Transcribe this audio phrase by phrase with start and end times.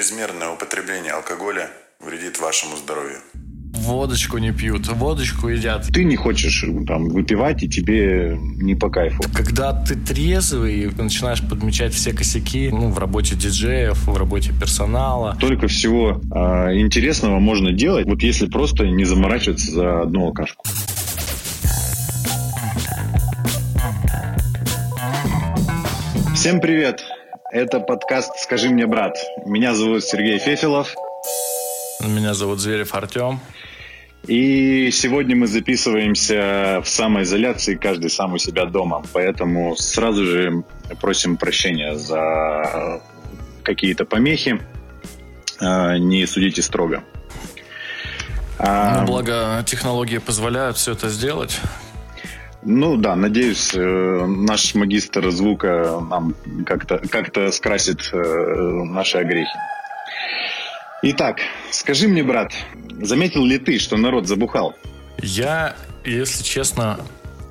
[0.00, 1.68] Чрезмерное употребление алкоголя
[2.00, 3.18] вредит вашему здоровью.
[3.74, 5.88] Водочку не пьют, водочку едят.
[5.92, 9.22] Ты не хочешь там выпивать, и тебе не по кайфу.
[9.34, 15.36] Когда ты трезвый, начинаешь подмечать все косяки ну, в работе диджеев, в работе персонала.
[15.38, 20.64] Только всего э, интересного можно делать, вот если просто не заморачиваться за одну алкашку.
[26.34, 27.04] Всем привет!
[27.52, 29.16] Это подкаст «Скажи мне, брат».
[29.44, 30.94] Меня зовут Сергей Фефилов.
[32.00, 33.40] Меня зовут Зверев Артем.
[34.28, 39.02] И сегодня мы записываемся в самоизоляции, каждый сам у себя дома.
[39.12, 40.62] Поэтому сразу же
[41.00, 43.02] просим прощения за
[43.64, 44.60] какие-то помехи.
[45.60, 47.02] А, не судите строго.
[48.58, 51.58] А, ну, благо, технологии позволяют все это сделать.
[52.62, 56.34] Ну да, надеюсь, э, наш магистр звука нам
[56.66, 58.16] как-то как скрасит э,
[58.84, 59.56] наши огрехи.
[61.02, 61.38] Итак,
[61.70, 62.52] скажи мне, брат,
[63.00, 64.74] заметил ли ты, что народ забухал?
[65.22, 67.00] Я, если честно,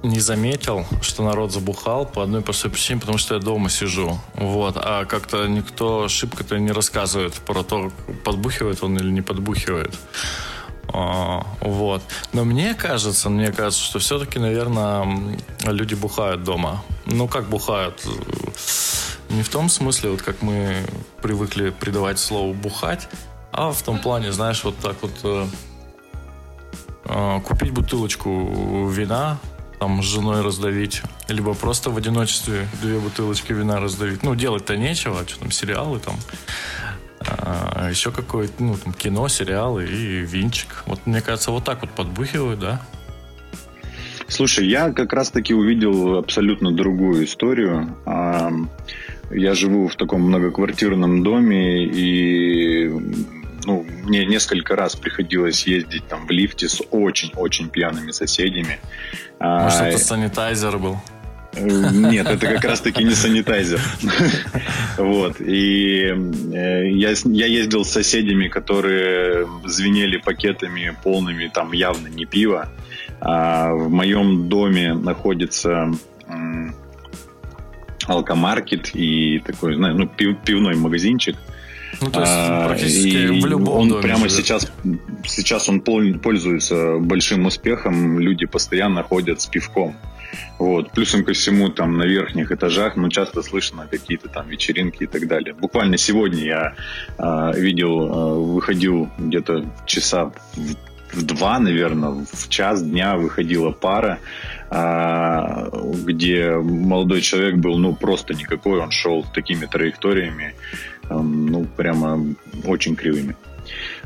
[0.03, 4.19] не заметил, что народ забухал по одной простой причине, потому что я дома сижу.
[4.35, 4.75] Вот.
[4.77, 7.91] А как-то никто шибко-то не рассказывает про то,
[8.23, 9.93] подбухивает он или не подбухивает.
[10.91, 12.01] А, вот.
[12.33, 16.83] Но мне кажется, мне кажется, что все-таки, наверное, люди бухают дома.
[17.05, 18.03] Ну, как бухают?
[19.29, 20.83] Не в том смысле, вот как мы
[21.21, 23.07] привыкли придавать слову бухать,
[23.51, 25.47] а в том плане, знаешь, вот так вот э,
[27.05, 29.37] э, купить бутылочку вина,
[29.79, 34.23] там с женой раздавить, либо просто в одиночестве две бутылочки вина раздавить.
[34.23, 36.15] Ну, делать-то нечего, что там, сериалы там
[37.21, 40.83] а, еще какое-то, ну, там, кино, сериалы и винчик.
[40.85, 42.81] Вот, мне кажется, вот так вот подбухивают, да?
[44.27, 47.95] Слушай, я как раз-таки увидел абсолютно другую историю.
[49.31, 52.87] Я живу в таком многоквартирном доме, и
[53.65, 58.79] ну, мне несколько раз приходилось ездить там в лифте с очень-очень пьяными соседями.
[59.39, 60.97] Может, это санитайзер был?
[61.59, 63.81] Нет, это как раз-таки не санитайзер.
[64.97, 65.39] Вот.
[65.39, 72.69] И э, я, я ездил с соседями, которые звенели пакетами полными, там явно не пива.
[73.21, 75.91] А в моем доме находится
[78.09, 81.35] алкомаркет и такой, ну, пивной магазинчик.
[82.01, 84.45] Ну, то есть а, практически в любом Он доме прямо живет.
[84.45, 84.71] сейчас,
[85.25, 88.19] сейчас он пользуется большим успехом.
[88.19, 89.95] Люди постоянно ходят с пивком.
[90.57, 90.91] Вот.
[90.91, 95.27] Плюсом ко всему, там на верхних этажах, ну, часто слышно какие-то там вечеринки и так
[95.27, 95.53] далее.
[95.53, 96.75] Буквально сегодня я
[97.17, 100.75] э, видел, э, выходил где-то часа в,
[101.13, 104.19] в два, наверное, в час дня выходила пара,
[104.69, 105.69] э,
[106.05, 110.55] где молодой человек был, ну, просто никакой, он шел такими траекториями,
[111.09, 112.35] э, ну, прямо
[112.65, 113.35] очень кривыми.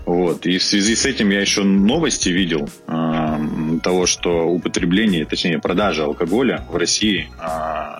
[0.05, 0.45] Вот.
[0.45, 3.37] И в связи с этим я еще новости видел э,
[3.81, 7.99] того, что употребление, точнее продажа алкоголя в России э,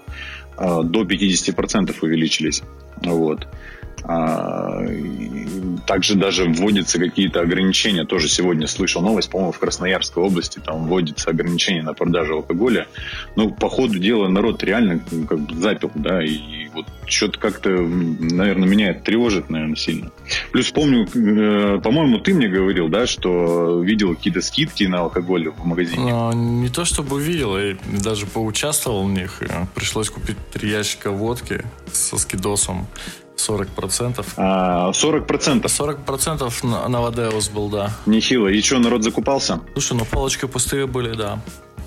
[0.57, 2.61] э, до 50% увеличились.
[3.01, 3.47] Вот.
[4.05, 4.81] А,
[5.85, 8.05] также даже вводятся какие-то ограничения.
[8.05, 12.87] Тоже сегодня слышал новость, по-моему, в Красноярской области там вводится ограничение на продажу алкоголя.
[13.35, 17.69] Ну, по ходу дела народ реально ну, как бы запил, да, и вот что-то как-то,
[17.69, 20.11] наверное, меня это тревожит, наверное, сильно.
[20.51, 25.65] Плюс помню, э, по-моему, ты мне говорил, да, что видел какие-то скидки на алкоголь в
[25.65, 26.11] магазине.
[26.13, 29.41] А, не то чтобы видел, я даже поучаствовал в них.
[29.75, 32.87] Пришлось купить три ящика водки со скидосом.
[33.37, 34.25] 40%.
[34.37, 35.63] А, 40%?
[35.63, 37.91] 40% на, на Вадеус был, да.
[38.05, 38.47] Нехило.
[38.47, 39.59] И что, народ закупался?
[39.73, 41.41] Слушай, ну полочки пустые были, да.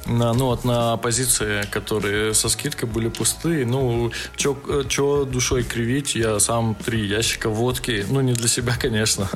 [0.06, 6.38] На, ну вот на позиции, которые со скидкой были пустые, ну, что душой кривить, я
[6.38, 9.28] сам три ящика водки, ну, не для себя, конечно,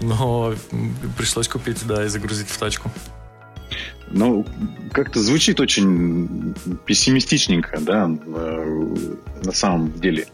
[0.00, 0.54] но
[1.16, 2.90] пришлось купить, да, и загрузить в тачку.
[4.14, 4.46] Ну,
[4.92, 8.94] как-то звучит очень пессимистичненько, да, э,
[9.42, 10.26] на самом деле.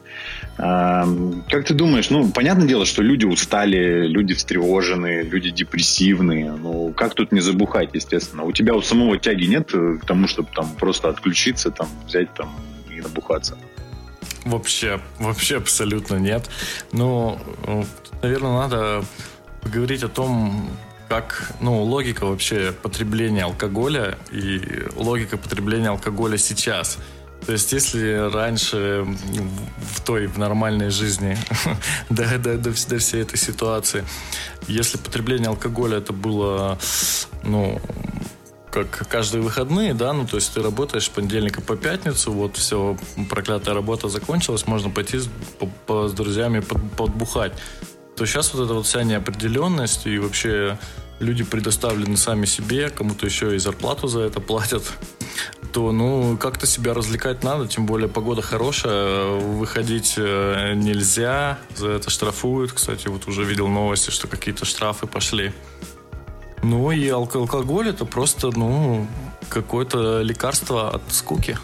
[0.59, 6.51] Как ты думаешь, ну, понятное дело, что люди устали, люди встревожены, люди депрессивные.
[6.51, 8.43] Ну, как тут не забухать, естественно?
[8.43, 12.51] У тебя у самого тяги нет к тому, чтобы там просто отключиться, там, взять там
[12.91, 13.57] и набухаться?
[14.45, 16.51] Вообще, вообще абсолютно нет.
[16.91, 17.39] Ну,
[18.21, 19.05] наверное, надо
[19.63, 20.69] поговорить о том,
[21.09, 24.61] как, ну, логика вообще потребления алкоголя и
[24.97, 26.99] логика потребления алкоголя сейчас–
[27.47, 29.07] то есть, если раньше
[29.79, 31.37] в той, в нормальной жизни,
[32.11, 34.05] до, до, до, до всей этой ситуации,
[34.67, 36.79] если потребление алкоголя это было,
[37.45, 37.81] ну,
[38.71, 42.97] как каждые выходные, да, ну, то есть ты работаешь с понедельника по пятницу, вот все,
[43.31, 47.53] проклятая работа закончилась, можно пойти с, по, по, с друзьями под, подбухать
[48.19, 50.77] то сейчас вот эта вот вся неопределенность и вообще
[51.21, 54.83] люди предоставлены сами себе, кому-то еще и зарплату за это платят,
[55.73, 62.11] то, ну, как-то себя развлекать надо, тем более погода хорошая, выходить э, нельзя, за это
[62.11, 62.73] штрафуют.
[62.73, 65.53] Кстати, вот уже видел новости, что какие-то штрафы пошли.
[66.65, 69.07] Ну и алкоголь это просто, ну,
[69.49, 71.57] какое-то лекарство от скуки,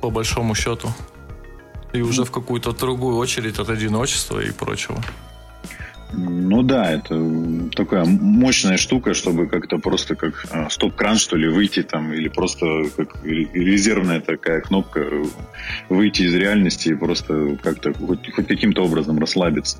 [0.00, 0.88] по большому счету.
[1.92, 5.02] И уже в какую-то другую очередь от одиночества и прочего.
[6.12, 7.16] Ну да, это
[7.74, 12.84] такая мощная штука, чтобы как-то просто как а, стоп-кран, что ли, выйти там, или просто
[12.96, 15.06] как резервная такая кнопка
[15.88, 19.78] выйти из реальности и просто как-то хоть, хоть каким-то образом расслабиться.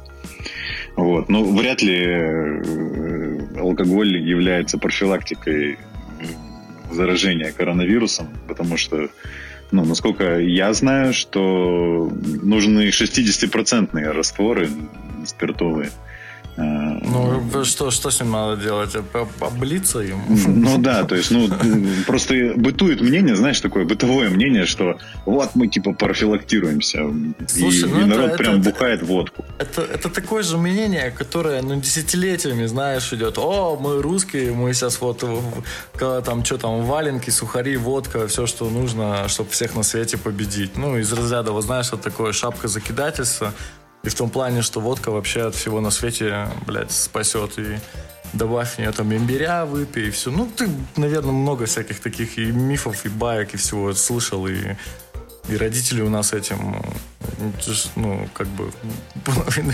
[0.97, 1.29] Вот.
[1.29, 5.79] Но вряд ли э, алкоголь является профилактикой
[6.93, 9.09] заражения коронавирусом, потому что
[9.73, 12.11] ну, насколько я знаю, что
[12.43, 14.69] нужны 60% растворы
[15.25, 15.91] спиртовые.
[16.61, 18.95] Ну, что, что с ним надо делать?
[19.41, 20.21] Облиться им?
[20.29, 21.49] Ну да, то есть, ну,
[22.07, 26.99] просто бытует мнение, знаешь, такое бытовое мнение, что вот мы типа профилактируемся.
[27.49, 29.45] Слушай, и, ну и народ это, прям это, бухает водку.
[29.59, 33.39] Это, это такое же мнение, которое, ну, десятилетиями, знаешь, идет.
[33.39, 35.25] О, мы русские, мы сейчас вот,
[35.93, 40.77] когда там, что там, валенки, сухари, водка, все, что нужно, чтобы всех на свете победить.
[40.77, 43.53] Ну, из разряда, вот знаешь, вот такое шапка закидательства.
[44.02, 47.58] И в том плане, что водка вообще от всего на свете, блядь, спасет.
[47.58, 47.79] И
[48.32, 50.31] добавь в нее там имбиря, выпей, и все.
[50.31, 54.56] Ну, ты, наверное, много всяких таких и мифов, и баек, и всего слышал, и,
[55.49, 56.76] и родители у нас этим,
[57.97, 58.73] ну, как бы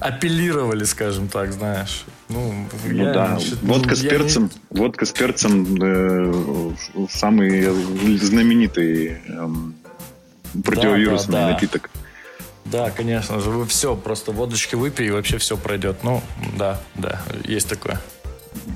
[0.00, 2.04] апеллировали, скажем так, знаешь.
[2.28, 4.78] Ну, ну я, да, значит, водка ну, с перцем, не...
[4.78, 6.72] водка с перцем э,
[7.10, 7.62] самый
[8.18, 9.48] знаменитый э,
[10.64, 11.90] противовирусный да, да, напиток.
[12.70, 12.90] Да.
[12.90, 13.50] Конечно же.
[13.50, 15.98] Вы все, просто водочки выпей, и вообще все пройдет.
[16.02, 16.22] Ну,
[16.56, 18.00] да, да, есть такое.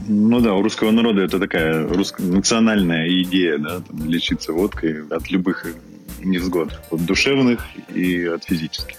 [0.07, 5.31] Ну да, у русского народа это такая русско- национальная идея, да, там, лечиться водкой от
[5.31, 5.67] любых
[6.21, 7.61] невзгод, от душевных
[7.93, 8.97] и от физических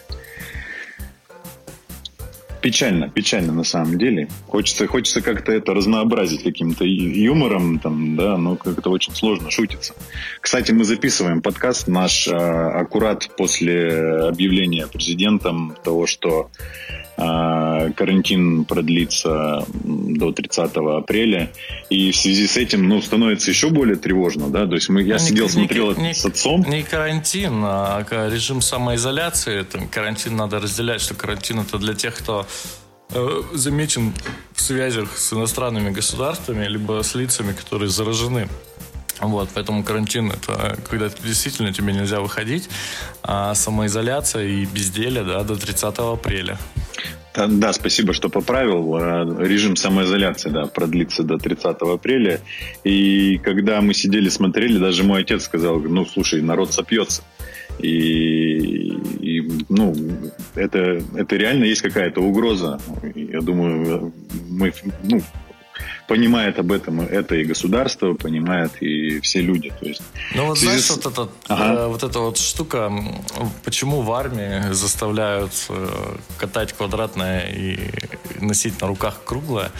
[2.66, 4.28] печально, печально на самом деле.
[4.48, 9.94] Хочется, хочется как-то это разнообразить каким-то юмором, там, да, но как-то очень сложно шутиться.
[10.42, 16.50] Кстати, мы записываем подкаст наш а, аккурат после объявления президентом того, что
[17.18, 21.52] карантин продлится до 30 апреля,
[21.90, 25.16] и в связи с этим, ну, становится еще более тревожно, да, то есть мы, я
[25.16, 26.66] не, сидел, не, смотрел не, с отцом.
[26.68, 32.46] Не карантин, а режим самоизоляции, там, карантин надо разделять, что карантин это для тех, кто
[33.12, 34.14] э, замечен
[34.54, 38.48] в связях с иностранными государствами, либо с лицами, которые заражены.
[39.22, 42.70] Вот, поэтому карантин это когда действительно тебе нельзя выходить,
[43.24, 46.58] а самоизоляция и безделие да, до 30 апреля.
[47.36, 48.96] Да, да, спасибо, что поправил.
[48.98, 52.40] Э, режим самоизоляции да, продлится до 30 апреля.
[52.86, 57.24] И когда мы сидели, смотрели, даже мой отец сказал, ну, слушай, народ сопьется.
[57.80, 58.88] И,
[59.20, 59.94] и ну,
[60.56, 62.80] это, это реально есть какая-то угроза.
[63.14, 64.14] Я думаю,
[64.48, 64.74] мы,
[65.04, 65.22] ну,
[66.08, 69.72] понимает об этом это и государство, понимает и все люди.
[69.80, 70.02] То есть,
[70.36, 71.82] ну вот знаешь, вот, этот, ага.
[71.82, 72.92] э, вот эта вот штука,
[73.64, 77.80] почему в армии заставляют э, катать квадратное и
[78.40, 79.72] носить на руках круглое?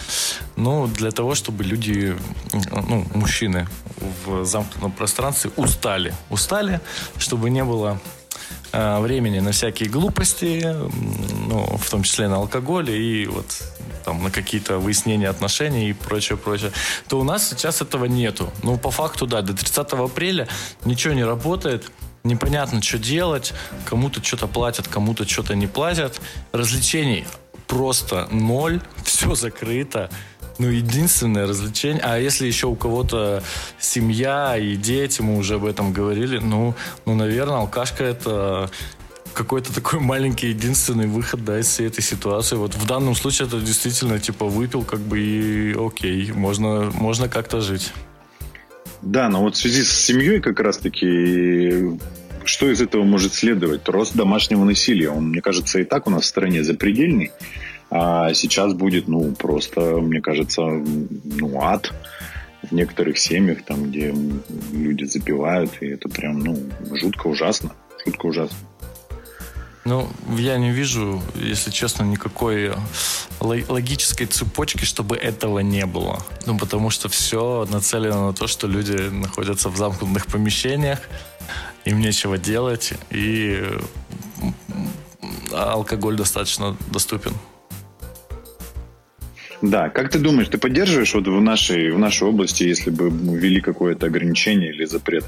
[0.56, 2.16] Ну, для того, чтобы люди,
[2.70, 3.68] ну, мужчины
[4.24, 6.12] в замкнутом пространстве устали.
[6.30, 6.80] Устали,
[7.18, 8.00] чтобы не было
[8.72, 10.74] э, времени на всякие глупости,
[11.48, 13.46] ну, в том числе на алкоголь и вот
[14.06, 16.70] там, на какие-то выяснения отношений и прочее, прочее,
[17.08, 18.52] то у нас сейчас этого нету.
[18.62, 20.46] Ну, по факту, да, до 30 апреля
[20.84, 21.90] ничего не работает,
[22.22, 23.52] непонятно, что делать,
[23.84, 26.20] кому-то что-то платят, кому-то что-то не платят.
[26.52, 27.26] Развлечений
[27.66, 30.08] просто ноль, все закрыто.
[30.58, 32.00] Ну, единственное развлечение.
[32.02, 33.42] А если еще у кого-то
[33.78, 38.70] семья и дети, мы уже об этом говорили, ну, ну наверное, алкашка это
[39.36, 42.56] какой-то такой маленький единственный выход, да, из всей этой ситуации.
[42.56, 47.60] Вот в данном случае это действительно, типа, выпил, как бы, и окей, можно, можно как-то
[47.60, 47.92] жить.
[49.02, 51.98] Да, но вот в связи с семьей как раз-таки
[52.44, 53.88] что из этого может следовать?
[53.88, 55.10] Рост домашнего насилия.
[55.10, 57.32] Он, мне кажется, и так у нас в стране запредельный.
[57.90, 61.92] А сейчас будет, ну, просто, мне кажется, ну, ад
[62.62, 64.14] в некоторых семьях, там, где
[64.72, 66.58] люди запивают, и это прям, ну,
[66.92, 67.72] жутко ужасно.
[68.04, 68.56] Жутко ужасно.
[69.86, 72.72] Ну, я не вижу, если честно, никакой
[73.38, 76.18] логической цепочки, чтобы этого не было.
[76.44, 80.98] Ну, потому что все нацелено на то, что люди находятся в замкнутых помещениях,
[81.84, 83.62] им нечего делать, и
[85.52, 87.34] алкоголь достаточно доступен.
[89.62, 93.60] Да, как ты думаешь, ты поддерживаешь вот в нашей, в нашей области, если бы ввели
[93.60, 95.24] какое-то ограничение или запрет?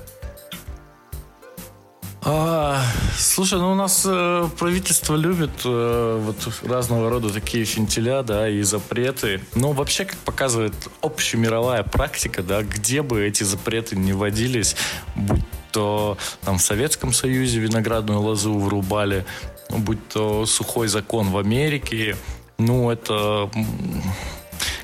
[2.30, 2.82] А,
[3.16, 8.61] слушай, ну у нас э, правительство любит э, вот разного рода такие фентиля, да, и
[8.61, 9.40] запреты.
[9.54, 14.76] Но вообще, как показывает общемировая практика, да, где бы эти запреты не вводились,
[15.16, 15.40] будь
[15.73, 19.25] то там в Советском Союзе виноградную лозу врубали,
[19.70, 22.14] будь то сухой закон в Америке,
[22.58, 23.50] ну это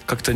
[0.06, 0.34] как-то,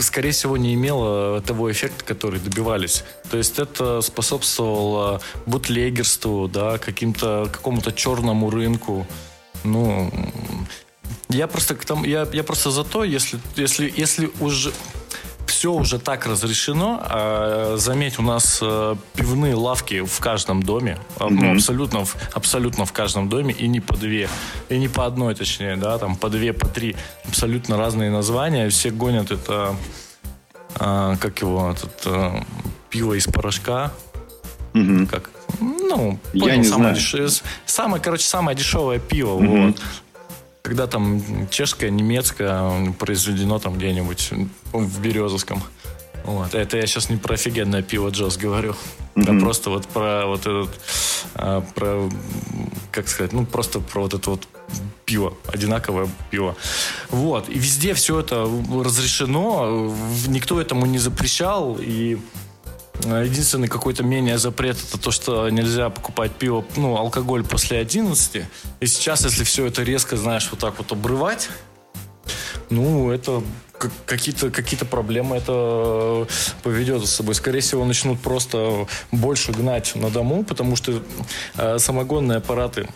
[0.00, 3.04] скорее всего, не имело того эффекта, который добивались.
[3.30, 9.06] То есть это способствовало бутлегерству, да, каким-то, какому-то черному рынку.
[9.64, 10.10] Ну,
[11.28, 14.72] я просто я, я просто за то, если, если, если уже
[15.50, 17.00] все уже так разрешено.
[17.02, 20.96] А, заметь, у нас а, пивные лавки в каждом доме.
[21.16, 21.28] Mm-hmm.
[21.30, 23.52] Ну, абсолютно, абсолютно в каждом доме.
[23.52, 24.28] И не по две.
[24.68, 26.96] И не по одной, точнее, да, там по две, по три.
[27.28, 28.68] Абсолютно разные названия.
[28.68, 29.74] Все гонят это,
[30.76, 32.44] а, как его, этот, а,
[32.88, 33.92] пиво из порошка.
[35.10, 35.30] Как,
[35.60, 37.28] ну, понял, Я не самое, знаю.
[37.28, 37.42] Деш...
[37.66, 39.40] самое, короче, самое дешевое пиво.
[39.40, 39.66] Mm-hmm.
[39.66, 39.82] Вот
[40.62, 44.30] когда там чешское, немецкое произведено там где-нибудь
[44.72, 45.62] в Березовском.
[46.24, 46.54] Вот.
[46.54, 48.74] Это я сейчас не про офигенное пиво Джос говорю.
[49.14, 49.38] Mm-hmm.
[49.38, 50.80] А просто вот про вот этот,
[51.34, 52.08] а, про,
[52.92, 54.46] как сказать, ну просто про вот это вот
[55.04, 56.56] пиво, одинаковое пиво.
[57.08, 57.48] Вот.
[57.48, 58.48] И везде все это
[58.84, 59.92] разрешено,
[60.28, 62.18] никто этому не запрещал, и
[63.04, 68.44] единственный какой-то менее запрет это то, что нельзя покупать пиво, ну, алкоголь после 11.
[68.80, 71.48] И сейчас, если все это резко, знаешь, вот так вот обрывать,
[72.70, 73.42] ну, это
[74.06, 76.26] какие-то какие проблемы это
[76.62, 77.34] поведет за собой.
[77.34, 81.02] Скорее всего, начнут просто больше гнать на дому, потому что
[81.56, 82.88] э, самогонные аппараты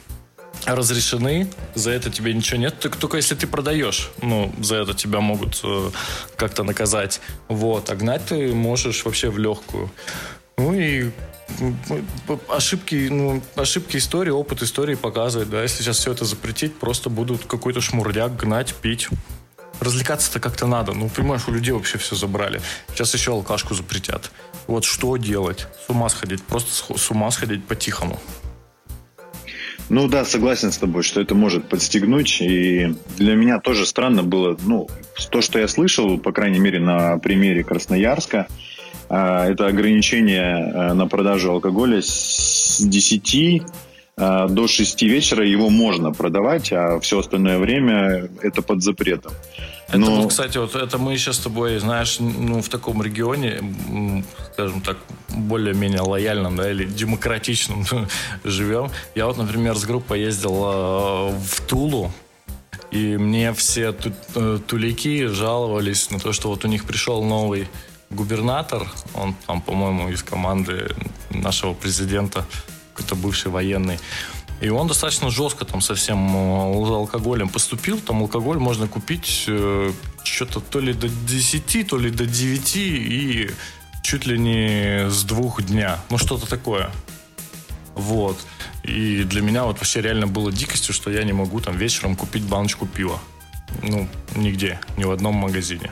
[0.67, 2.79] разрешены, за это тебе ничего нет.
[2.79, 5.91] Только если ты продаешь, ну, за это тебя могут э,
[6.37, 7.21] как-то наказать.
[7.49, 9.91] Вот, а гнать ты можешь вообще в легкую.
[10.57, 11.11] Ну и
[12.49, 17.45] ошибки, ну, ошибки истории, опыт истории показывает, да, если сейчас все это запретить, просто будут
[17.47, 19.09] какой-то шмурдяк гнать, пить.
[19.81, 20.93] Развлекаться-то как-то надо.
[20.93, 22.63] Ну, понимаешь, у людей вообще все забрали.
[22.91, 24.31] Сейчас еще алкашку запретят.
[24.69, 25.67] Вот что делать?
[25.85, 26.43] С ума сходить.
[26.45, 28.21] Просто с ума сходить по-тихому.
[29.91, 32.41] Ну да, согласен с тобой, что это может подстегнуть.
[32.41, 34.89] И для меня тоже странно было, ну,
[35.31, 38.47] то, что я слышал, по крайней мере, на примере Красноярска,
[39.09, 43.63] а, это ограничение а, на продажу алкоголя с 10
[44.17, 49.33] а, до 6 вечера его можно продавать, а все остальное время это под запретом.
[49.89, 50.17] Это Но...
[50.17, 53.61] вот, кстати, вот это мы сейчас с тобой, знаешь, ну, в таком регионе,
[54.53, 54.97] скажем так,
[55.29, 57.85] более-менее лояльном, да, или демократичном
[58.45, 58.91] живем.
[59.15, 62.11] Я вот, например, с группой ездил э, в Тулу,
[62.91, 67.69] и мне все ту, э, тулики жаловались на то, что вот у них пришел новый
[68.11, 70.89] губернатор, он там, по-моему, из команды
[71.31, 72.47] нашего президента,
[72.93, 73.99] какой-то бывший военный.
[74.61, 78.01] И он достаточно жестко там совсем э, алкоголем поступил.
[78.01, 79.93] Там алкоголь можно купить э,
[80.23, 83.51] что-то то ли до 10, то ли до 9 и
[84.03, 85.99] чуть ли не с двух дня.
[86.11, 86.91] Ну, что-то такое.
[87.95, 88.39] Вот.
[88.83, 92.43] И для меня вот вообще реально было дикостью, что я не могу там вечером купить
[92.43, 93.21] баночку пива.
[93.83, 95.91] Ну, нигде, ни в одном магазине.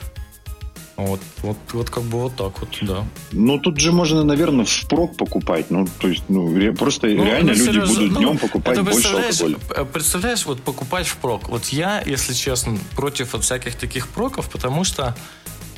[0.96, 3.04] Вот, вот, вот как бы вот так вот, да.
[3.32, 5.70] Ну, тут же можно, наверное, впрок покупать.
[5.70, 9.08] Ну, то есть, ну, ре, просто ну, реально люди серьезно, будут ну, днем покупать больше
[9.08, 9.56] алкоголя.
[9.74, 11.48] Э, представляешь, вот покупать впрок.
[11.48, 15.16] Вот я, если честно, против от всяких таких проков, потому что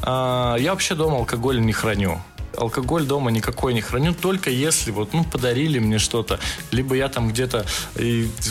[0.02, 2.20] э, я вообще дома алкоголь не храню
[2.56, 6.38] алкоголь дома никакой не храню, только если вот, ну, подарили мне что-то,
[6.70, 7.66] либо я там где-то,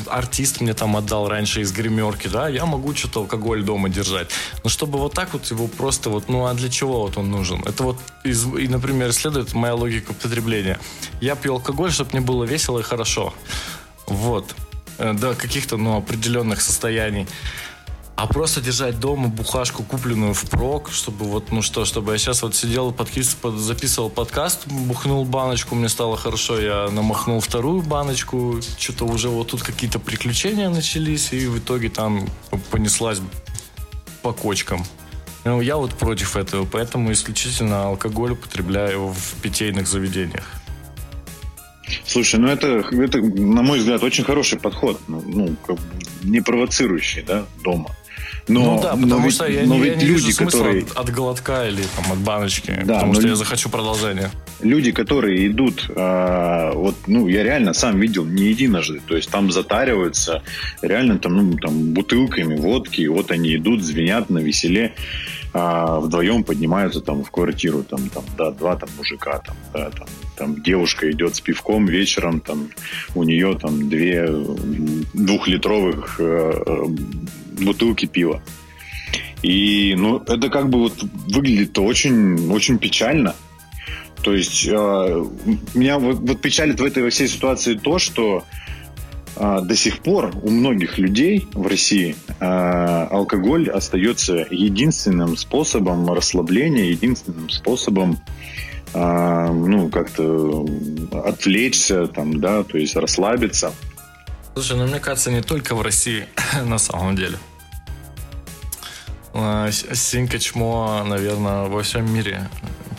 [0.08, 4.30] артист мне там отдал раньше из гримерки, да, я могу что-то алкоголь дома держать.
[4.64, 7.62] Но чтобы вот так вот его просто вот, ну, а для чего вот он нужен?
[7.66, 10.80] Это вот, из, и, например, следует моя логика потребления.
[11.22, 13.34] Я пью алкоголь, чтобы мне было весело и хорошо.
[14.08, 14.56] Вот.
[14.98, 17.28] Э, до каких-то, ну, определенных состояний.
[18.16, 22.44] А просто держать дома бухашку, купленную в прок, чтобы вот, ну что, чтобы я сейчас
[22.44, 23.10] вот сидел, под,
[23.58, 29.64] записывал подкаст, бухнул баночку, мне стало хорошо, я намахнул вторую баночку, что-то уже вот тут
[29.64, 32.28] какие-то приключения начались, и в итоге там
[32.70, 33.20] понеслась
[34.22, 34.86] по кочкам.
[35.44, 40.46] Ну, я вот против этого, поэтому исключительно алкоголь употребляю в питейных заведениях.
[42.06, 45.78] Слушай, ну это, это, на мой взгляд, очень хороший подход, ну, ну как
[46.24, 47.90] не провоцирующий, да, дома.
[48.48, 50.84] Но, ну да, потому но что ведь, я, но ведь я не люди, вижу которые...
[50.84, 54.32] от, от глотка или там, от баночки, да, потому что я захочу продолжение.
[54.60, 59.52] люди, которые идут, э, вот, ну, я реально сам видел не единожды, то есть там
[59.52, 60.44] затариваются
[60.82, 64.94] реально там, ну, там бутылками водки, и вот они идут, звенят на веселе,
[65.54, 70.08] э, вдвоем поднимаются там в квартиру, там, там, да, два там мужика, там, да, там,
[70.36, 72.70] там девушка идет с пивком вечером, там,
[73.16, 74.28] у нее там две
[75.14, 76.88] двухлитровых э,
[77.62, 78.42] бутылки пива.
[79.44, 83.36] И, ну, это как бы вот выглядит очень, очень печально.
[84.24, 85.26] То есть э,
[85.74, 88.46] меня вот, вот печалит в этой всей ситуации то, что
[89.36, 96.86] э, до сих пор у многих людей в России э, алкоголь остается единственным способом расслабления,
[96.86, 98.18] единственным способом
[98.94, 100.66] э, ну как-то
[101.12, 103.74] отвлечься, там, да, то есть расслабиться.
[104.54, 106.28] Слушай, ну мне кажется, не только в России
[106.66, 107.38] на самом деле.
[109.34, 112.50] А, Синька Чмо, наверное, во всем мире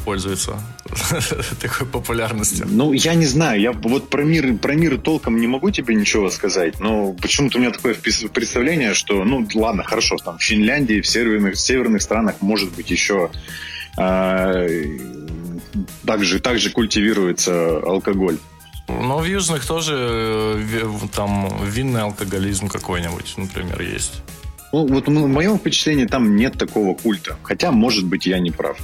[0.04, 0.60] пользуется
[1.60, 2.66] такой популярностью.
[2.68, 6.28] Ну, я не знаю, я вот про мир, про мир толком не могу тебе ничего
[6.30, 11.06] сказать, но почему-то у меня такое представление, что, ну, ладно, хорошо, там в Финляндии, в
[11.06, 13.30] северных, в северных странах, может быть, еще
[13.96, 14.98] э,
[16.04, 18.38] также, также культивируется алкоголь.
[18.88, 24.22] Но в южных тоже э, там винный алкоголизм какой-нибудь, например, есть.
[24.72, 27.36] Ну, вот в моем впечатлении там нет такого культа.
[27.42, 28.76] Хотя, может быть, я не прав.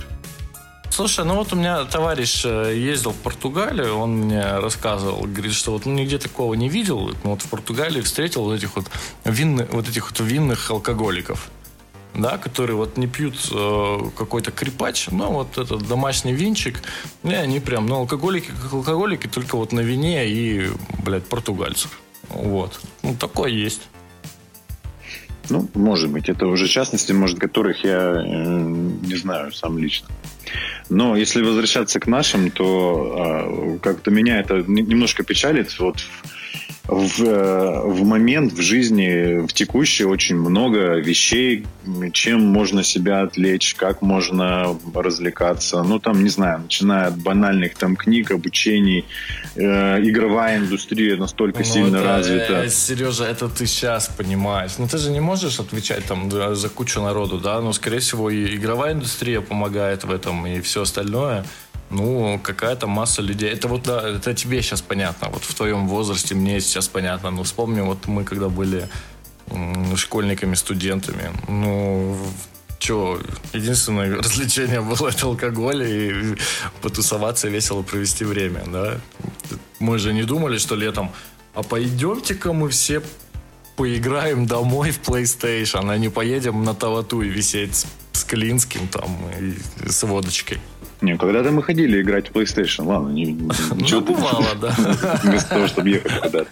[0.91, 5.73] Слушай, ну вот у меня товарищ э, ездил в Португалию, он мне рассказывал, говорит, что
[5.73, 8.87] вот ну, нигде такого не видел, но вот в Португалии встретил вот этих вот,
[9.25, 11.49] винных, вот этих вот винных алкоголиков,
[12.15, 16.83] да, которые вот не пьют э, какой-то крепач, но вот этот домашний винчик,
[17.23, 20.69] и они прям, ну, алкоголики как алкоголики, только вот на вине и,
[21.05, 22.01] блядь, португальцев.
[22.29, 22.81] Вот.
[23.03, 23.89] Ну, такое есть.
[25.49, 28.61] Ну, может быть, это уже частности, может, которых я э,
[29.03, 30.09] не знаю сам лично.
[30.89, 35.77] Но если возвращаться к нашим, то э, как-то меня это немножко печалит.
[35.79, 35.97] Вот
[36.91, 41.65] в, э, в момент в жизни, в текущей, очень много вещей,
[42.13, 45.85] чем можно себя отвлечь, как можно развлекаться.
[45.85, 49.05] Ну, там, не знаю, начиная от банальных там книг, обучений,
[49.55, 52.65] э, игровая индустрия настолько ну, сильно это, развита.
[52.65, 54.73] Э, Сережа, это ты сейчас понимаешь.
[54.79, 57.61] Но ну, ты же не можешь отвечать там за кучу народу, да?
[57.61, 61.45] Но, скорее всего, и игровая индустрия помогает в этом, и все остальное.
[61.91, 63.51] Ну, какая-то масса людей.
[63.51, 65.29] Это вот, да, это тебе сейчас понятно.
[65.29, 67.31] Вот в твоем возрасте мне сейчас понятно.
[67.31, 68.89] Ну, вспомни, вот мы когда были
[69.97, 71.33] школьниками, студентами.
[71.49, 72.17] Ну,
[72.79, 73.21] что,
[73.53, 76.37] единственное развлечение было это алкоголь и
[76.81, 79.01] потусоваться, весело провести время, да.
[79.81, 81.11] Мы же не думали, что летом,
[81.55, 83.03] а пойдемте-ка мы все
[83.77, 89.89] поиграем домой в PlayStation, а не поедем на Тавату и висеть с Клинским там и
[89.89, 90.61] с водочкой.
[91.01, 93.25] Не, когда-то мы ходили играть в PlayStation, ладно, не,
[93.75, 94.01] ничего.
[94.01, 94.69] Ну, бывало, да.
[95.23, 96.51] Вместо того, чтобы ехать куда-то.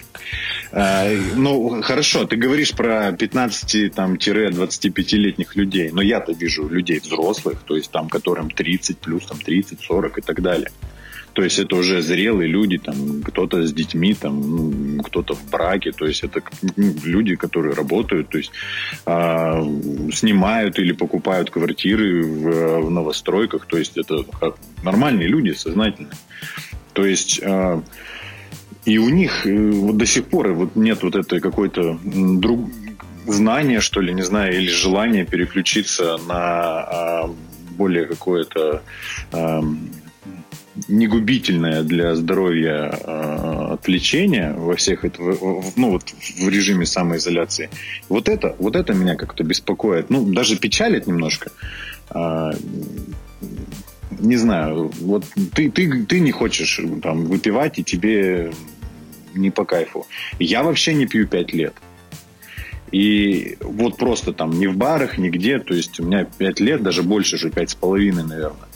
[0.72, 7.90] А, ну, хорошо, ты говоришь про 15-25-летних людей, но я-то вижу людей взрослых, то есть
[7.90, 10.70] там, которым 30 плюс, там 30, 40 и так далее.
[11.38, 15.92] То есть это уже зрелые люди, там кто-то с детьми, там ну, кто-то в браке,
[15.92, 16.42] то есть это
[16.76, 18.50] ну, люди, которые работают, то есть
[19.06, 19.12] э,
[20.12, 24.24] снимают или покупают квартиры в, в новостройках, то есть это
[24.82, 26.16] нормальные люди, сознательные.
[26.92, 27.82] То есть э,
[28.84, 32.68] и у них э, вот до сих пор вот нет вот этой какой-то друг
[33.28, 37.28] знания, что ли, не знаю, или желания переключиться на э,
[37.76, 38.82] более какое-то
[39.30, 39.60] э,
[40.88, 47.70] негубительное для здоровья э, отвлечение во всех это, ну вот в режиме самоизоляции.
[48.08, 50.10] Вот это, вот это меня как-то беспокоит.
[50.10, 51.50] Ну, даже печалит немножко.
[52.10, 52.52] Э,
[54.18, 58.52] не знаю, вот ты, ты, ты не хочешь там выпивать, и тебе
[59.34, 60.06] не по кайфу.
[60.38, 61.74] Я вообще не пью пять лет.
[62.90, 67.02] И вот просто там не в барах, нигде, то есть у меня пять лет, даже
[67.02, 68.68] больше же, пять с половиной, наверное.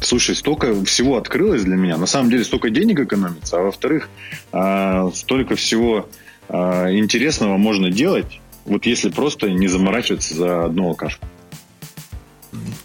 [0.00, 1.96] Слушай, столько всего открылось для меня.
[1.96, 4.08] На самом деле столько денег экономится, а во-вторых,
[4.52, 6.08] э, столько всего
[6.48, 11.26] э, интересного можно делать, вот если просто не заморачиваться за одну алкашку.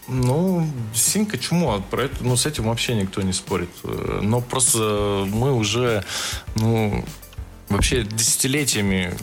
[0.07, 1.81] Ну, синька чему?
[1.89, 3.69] Про это, ну, с этим вообще никто не спорит.
[3.83, 6.03] Но просто мы уже,
[6.55, 7.03] ну,
[7.69, 9.13] вообще десятилетиями,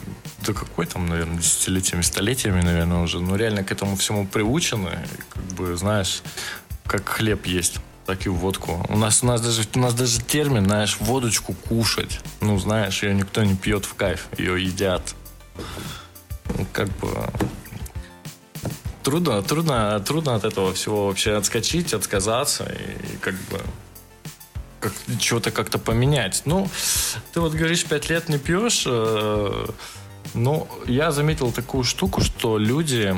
[0.45, 4.99] да какой там, наверное, десятилетиями, столетиями, наверное, уже, ну, реально к этому всему приучены.
[5.29, 6.21] Как бы, знаешь,
[6.91, 8.85] как хлеб есть так и водку.
[8.89, 12.19] У нас, у нас даже у нас даже термин, знаешь, водочку кушать.
[12.41, 15.15] Ну, знаешь, ее никто не пьет в кайф, ее едят.
[16.57, 17.29] Ну, как бы
[19.03, 23.61] трудно, трудно, трудно от этого всего вообще отскочить, отказаться и как бы
[24.81, 26.41] как, чего-то как-то поменять.
[26.43, 26.67] Ну,
[27.31, 28.83] ты вот говоришь, пять лет не пьешь.
[28.85, 29.67] Э,
[30.33, 33.15] ну, я заметил такую штуку, что люди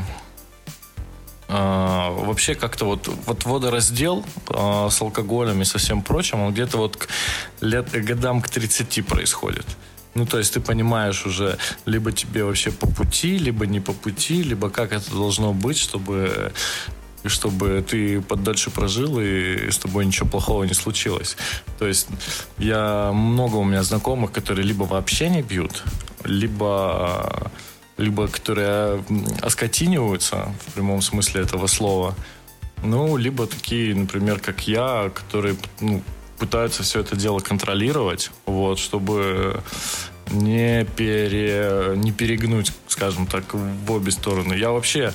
[1.53, 6.97] вообще как-то вот, вот водораздел э, с алкоголем и со всем прочим, он где-то вот
[6.97, 7.07] к
[7.61, 9.65] лет, годам к 30 происходит.
[10.15, 14.43] Ну, то есть ты понимаешь уже, либо тебе вообще по пути, либо не по пути,
[14.43, 16.51] либо как это должно быть, чтобы
[17.25, 21.37] чтобы ты подальше прожил и с тобой ничего плохого не случилось.
[21.79, 22.07] То есть
[22.57, 25.83] я много у меня знакомых, которые либо вообще не пьют,
[26.25, 27.51] либо
[27.97, 29.03] либо которые
[29.41, 32.15] оскотиниваются в прямом смысле этого слова,
[32.83, 36.01] ну, либо такие, например, как я, которые ну,
[36.37, 39.61] пытаются все это дело контролировать, вот, чтобы
[40.31, 44.53] не, пере, не перегнуть, скажем так, в обе стороны.
[44.53, 45.13] Я вообще,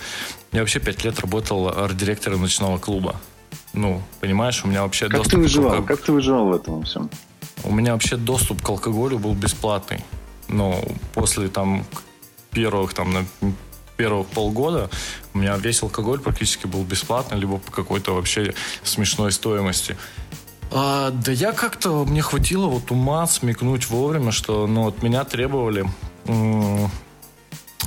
[0.53, 3.17] я вообще пять лет работал арт-директором ночного клуба.
[3.75, 5.33] Ну, понимаешь, у меня вообще как доступ...
[5.33, 5.83] Ты выживал?
[5.83, 5.87] К...
[5.87, 7.11] Как ты выживал в этом всем?
[7.65, 10.05] У меня вообще доступ к алкоголю был бесплатный.
[10.49, 11.85] Ну, после там
[12.51, 13.25] первых там на
[13.97, 14.91] первых полгода
[15.35, 19.97] у меня весь алкоголь практически был бесплатный, либо по какой-то вообще смешной стоимости.
[20.71, 25.87] А, да я как-то, мне хватило вот ума смекнуть вовремя, что ну, от меня требовали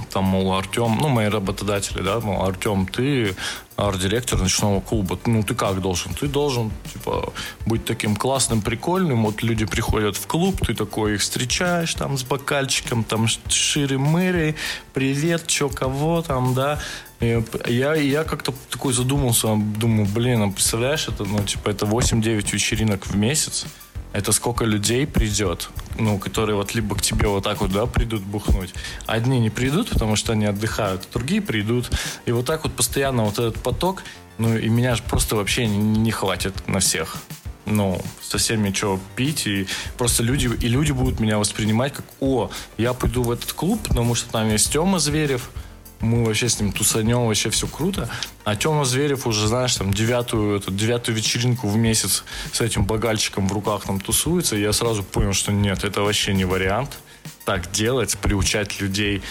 [0.10, 3.36] там, мол, Артем, ну, мои работодатели, да, мол, Артем, ты
[3.76, 6.14] арт-директор ночного клуба, ну, ты как должен?
[6.14, 7.34] Ты должен, типа,
[7.66, 12.24] быть таким классным, прикольным, вот люди приходят в клуб, ты такой их встречаешь, там, с
[12.24, 14.56] бокальчиком, там, шире-мыри,
[14.94, 16.80] привет, чё, кого там, да,
[17.20, 23.08] я, я как-то такой задумался, думаю, блин, а представляешь, это, ну, типа, это 8-9 вечеринок
[23.08, 23.66] в месяц,
[24.14, 28.22] это сколько людей придет, ну, которые вот либо к тебе вот так вот, да, придут
[28.22, 28.74] бухнуть.
[29.06, 31.90] Одни не придут, потому что они отдыхают, другие придут.
[32.26, 34.04] И вот так вот постоянно вот этот поток,
[34.38, 37.18] ну, и меня же просто вообще не, не хватит на всех.
[37.66, 42.94] Ну, совсем ничего пить, и просто люди, и люди будут меня воспринимать как, о, я
[42.94, 45.52] пойду в этот клуб, потому что там есть Тёма Зверев,
[46.02, 48.10] мы вообще с ним тусанем, вообще все круто.
[48.44, 53.48] А Тёма Зверев уже, знаешь, там девятую, эту, девятую вечеринку в месяц с этим багальчиком
[53.48, 56.98] в руках там тусуется, и я сразу понял, что нет, это вообще не вариант
[57.46, 59.22] так делать, приучать людей.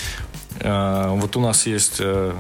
[0.61, 2.35] Э, вот у нас есть э,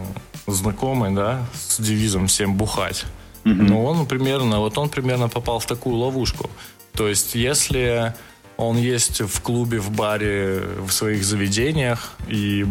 [0.46, 3.04] знакомый, да, с девизом «всем бухать».
[3.44, 3.52] Mm-hmm.
[3.52, 6.50] Но он примерно, вот он примерно попал в такую ловушку.
[6.92, 8.14] То есть, если
[8.56, 12.66] он есть в клубе, в баре, в своих заведениях, и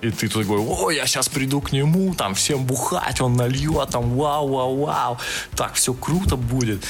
[0.00, 4.16] и ты такой, о, я сейчас приду к нему, там, всем бухать, он нальет, там,
[4.16, 5.18] вау, вау, вау,
[5.56, 6.84] так, все круто будет.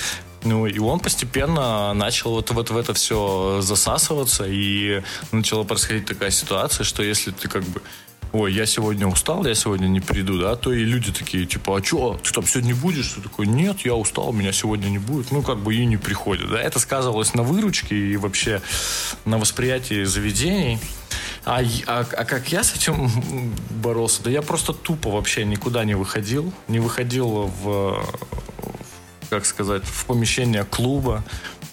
[0.45, 6.31] Ну, и он постепенно начал вот, вот в это все засасываться, и начала происходить такая
[6.31, 7.83] ситуация, что если ты как бы
[8.33, 11.85] ой, я сегодня устал, я сегодня не приду, да, то и люди такие, типа, а
[11.85, 13.13] что, ты там сегодня будешь?
[13.13, 15.31] Ты такой, нет, я устал, меня сегодня не будет.
[15.31, 16.61] Ну, как бы и не приходят, да.
[16.61, 18.61] Это сказывалось на выручке и вообще
[19.25, 20.79] на восприятии заведений.
[21.45, 23.11] А, а, а как я с этим
[23.71, 24.23] боролся?
[24.23, 26.53] Да я просто тупо вообще никуда не выходил.
[26.69, 28.05] Не выходил в,
[29.31, 31.25] как сказать, в помещение клуба.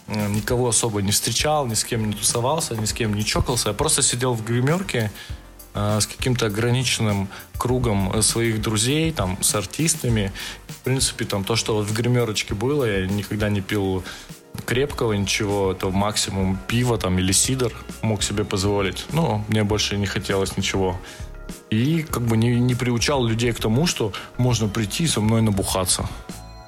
[0.08, 3.70] Никого особо не встречал, ни с кем не тусовался, ни с кем не чокался.
[3.70, 5.45] Я просто сидел в гримерке э,
[5.76, 10.32] с каким-то ограниченным кругом своих друзей, там, с артистами.
[10.68, 14.04] В принципе, там, то, что вот в гримерочке было, я никогда не пил
[14.66, 19.06] крепкого ничего, это максимум пиво там или сидр мог себе позволить.
[19.12, 20.98] Ну, мне больше не хотелось ничего.
[21.70, 26.08] И как бы не, не приучал людей к тому, что можно прийти со мной набухаться.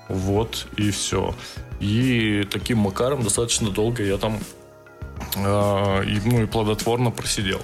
[0.10, 1.36] Вот и все.
[1.80, 4.40] И таким макаром достаточно долго я там
[5.36, 7.62] э, и, ну, и плодотворно просидел.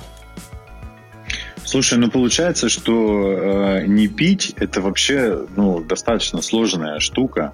[1.74, 2.92] Слушай, ну получается, что
[3.32, 7.52] э, не пить это вообще ну, достаточно сложная штука.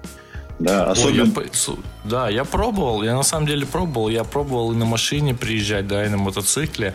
[0.58, 1.32] Да, особенно...
[1.34, 5.34] Ой, я, да, я пробовал, я на самом деле пробовал, я пробовал и на машине
[5.34, 6.92] приезжать, да, и на мотоцикле,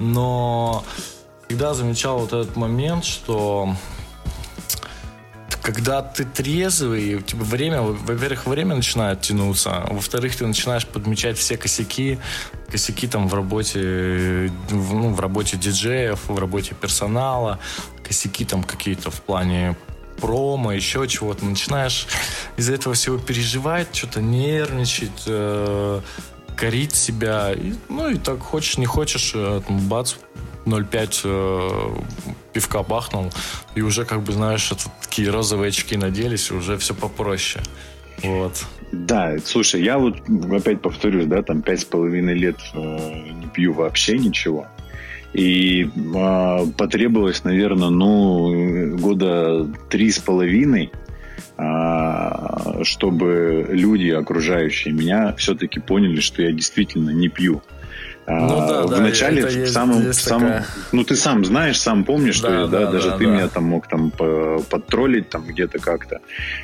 [0.00, 0.84] но
[1.46, 3.76] всегда замечал вот этот момент, что
[5.64, 11.56] когда ты трезвый, типа время, во-первых, время начинает тянуться, а во-вторых, ты начинаешь подмечать все
[11.56, 12.18] косяки,
[12.70, 17.58] косяки там в работе, ну, в работе диджеев, в работе персонала,
[18.06, 19.74] косяки там какие-то в плане
[20.20, 21.46] промо, еще чего-то.
[21.46, 22.08] Начинаешь
[22.58, 26.00] из-за этого всего переживать, что-то нервничать, э,
[26.56, 27.54] корить себя.
[27.88, 30.16] Ну и так хочешь, не хочешь, э, бац,
[30.66, 32.02] 0,5 э,
[32.52, 33.30] пивка бахнул,
[33.74, 37.62] и уже, как бы, знаешь, это, такие розовые очки наделись, и уже все попроще.
[38.22, 38.64] Вот.
[38.92, 40.16] Да, слушай, я вот
[40.52, 42.78] опять повторюсь, да, там пять с половиной лет э,
[43.32, 44.66] не пью вообще ничего.
[45.32, 50.92] И э, потребовалось, наверное, ну, года три с половиной,
[51.58, 57.62] э, чтобы люди, окружающие меня, все-таки поняли, что я действительно не пью.
[58.26, 61.44] Ну, да, в да, начале в есть- самом, есть в самом- такая- ну ты сам
[61.44, 63.30] знаешь, сам помнишь, что Да, да, да, даже да, ты да.
[63.30, 66.20] меня там мог там по- подтроллить там где-то как-то.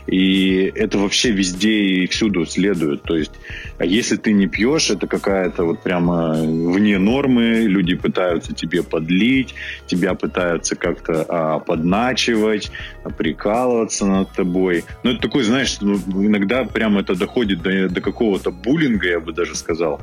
[0.07, 3.03] И это вообще везде и всюду следует.
[3.03, 3.33] То есть,
[3.79, 9.55] а если ты не пьешь, это какая-то вот прямо вне нормы, люди пытаются тебе подлить,
[9.87, 12.71] тебя пытаются как-то а, подначивать,
[13.19, 14.85] прикалываться над тобой.
[15.03, 19.33] Ну, это такой, знаешь, ну, иногда прямо это доходит до, до какого-то буллинга, я бы
[19.33, 20.01] даже сказал.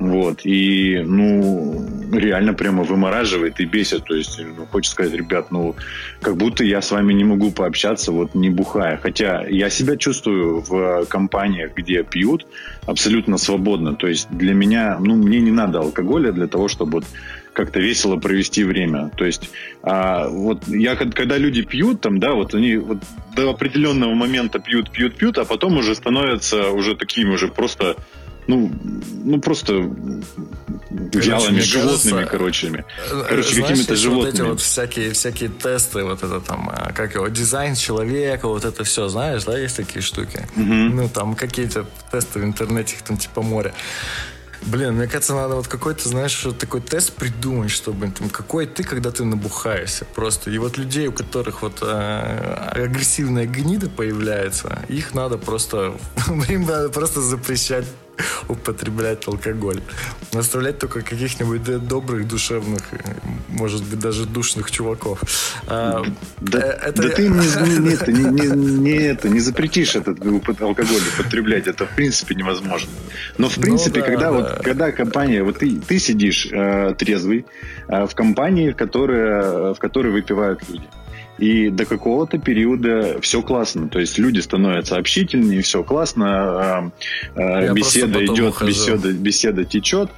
[0.00, 0.40] Вот.
[0.44, 4.04] И, ну, реально прямо вымораживает и бесит.
[4.04, 5.74] То есть, ну, хочется сказать, ребят, ну,
[6.20, 8.96] как будто я с вами не могу пообщаться, вот не бухая.
[8.96, 12.46] Хотя я себя чувствую в компаниях, где пьют,
[12.86, 13.94] абсолютно свободно.
[13.94, 17.04] То есть для меня, ну, мне не надо алкоголя для того, чтобы вот
[17.58, 19.10] как-то весело провести время.
[19.16, 19.50] То есть,
[19.82, 22.98] а, вот я, когда люди пьют, там, да, вот они вот
[23.34, 27.96] до определенного момента пьют, пьют, пьют, а потом уже становятся уже такими уже просто,
[28.48, 28.72] ну,
[29.24, 29.72] ну просто
[30.90, 32.84] вялыми животными, кажется, короче.
[33.10, 34.48] Э, Короче, какими-то есть Вот эти животными.
[34.48, 39.08] вот всякие, всякие тесты, вот это там, а, как его, дизайн человека, вот это все,
[39.08, 40.46] знаешь, да, есть такие штуки?
[40.56, 43.74] Ну, там какие-то тесты в интернете, их там типа море.
[44.62, 49.10] Блин, мне кажется, надо вот какой-то, знаешь, такой тест придумать, чтобы там, какой ты, когда
[49.12, 50.50] ты набухаешься просто.
[50.50, 55.96] И вот людей, у которых вот э, агрессивная гнида появляется, их надо просто,
[56.48, 57.84] им надо просто запрещать
[58.48, 59.80] употреблять алкоголь.
[60.32, 62.96] Оставлять только каких-нибудь добрых, душевных, э,
[63.48, 65.20] может быть, даже душных чуваков.
[65.66, 66.02] А,
[66.40, 70.18] Да, э, это- да ты не, не, это, не, не- не это, не трезишь этот
[70.60, 71.66] алкоголь употреблять.
[71.66, 72.90] Это в принципе невозможно.
[73.38, 74.32] Но в Ну принципе, да, когда да.
[74.32, 77.46] вот когда компания, вот ты, ты сидишь э, трезвый
[77.88, 80.84] э, в компании, которая, в которой выпивают люди.
[81.38, 83.88] И до какого-то периода все классно.
[83.88, 86.92] То есть люди становятся общительнее, все классно,
[87.36, 88.70] э, э, Я беседа идет, ухожу.
[88.70, 90.10] беседа, беседа течет.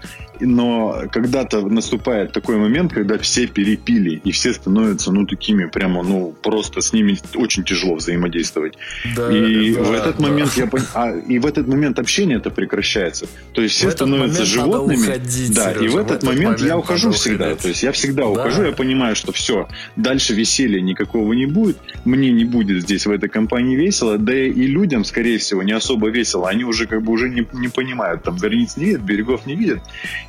[0.42, 6.32] Но когда-то наступает такой момент, когда все перепили, и все становятся, ну, такими прямо, ну,
[6.42, 8.72] просто с ними очень тяжело взаимодействовать.
[9.14, 10.26] Да, и да, в этот да.
[10.26, 13.26] момент я пон- а, и в этот момент общение это прекращается.
[13.52, 14.96] То есть все В становятся животными.
[15.02, 17.44] уходить, да, и Сережа, в в этот, этот момент, я момент ухожу надо всегда.
[17.44, 17.62] уходить.
[17.62, 18.28] То есть я всегда Да.
[18.30, 23.10] ухожу, я понимаю, что все, дальше веселья никакого не будет, мне не будет здесь в
[23.10, 26.48] этой компании весело, да и людям, скорее всего, не особо весело.
[26.48, 29.80] Они уже как бы уже не, не понимают, там границ не видят, берегов не видят,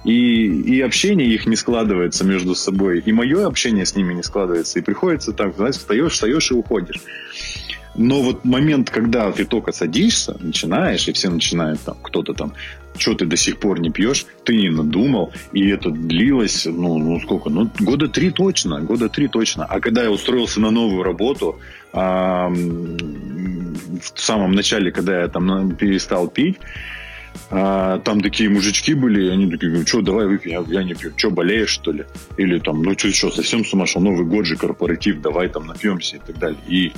[0.03, 4.79] и, и общение их не складывается между собой, и мое общение с ними не складывается,
[4.79, 7.01] и приходится так, знаешь, встаешь, встаешь и уходишь.
[7.95, 12.53] Но вот момент, когда ты только садишься, начинаешь, и все начинают там, кто-то там,
[12.97, 17.19] что ты до сих пор не пьешь, ты не надумал, и это длилось, ну, ну
[17.19, 19.65] сколько, ну, года три точно, года три точно.
[19.65, 21.59] А когда я устроился на новую работу,
[21.93, 26.57] а, в самом начале, когда я там перестал пить,
[27.49, 31.31] а, там такие мужички были, они такие, что, давай выпьем, я, я не пью, что,
[31.31, 32.05] болеешь, что ли?
[32.37, 36.19] Или там, ну, что, что, совсем с Новый год же, корпоратив, давай там напьемся и
[36.19, 36.59] так далее.
[36.67, 36.93] И,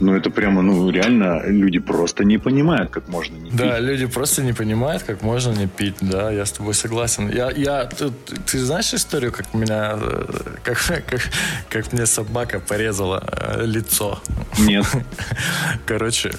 [0.00, 3.58] ну, это прямо, ну, реально, люди просто не понимают, как можно не пить.
[3.58, 7.30] Да, люди просто не понимают, как можно не пить, да, я с тобой согласен.
[7.30, 8.10] Я, я, ты,
[8.46, 10.24] ты знаешь историю, как меня, э,
[10.62, 11.20] как, как,
[11.68, 14.20] как мне собака порезала э, лицо?
[14.58, 14.86] Нет.
[15.86, 16.32] Короче,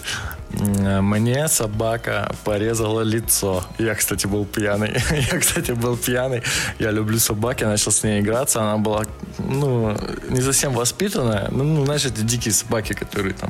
[0.52, 3.64] мне собака порезала лицо.
[3.78, 4.92] Я, кстати, был пьяный.
[5.32, 6.42] Я, кстати, был пьяный.
[6.80, 8.62] Я люблю собак, я начал с ней играться.
[8.62, 9.06] Она была,
[9.38, 9.96] ну,
[10.30, 11.48] не совсем воспитанная.
[11.52, 13.49] Ну, ну, знаешь, эти дикие собаки, которые там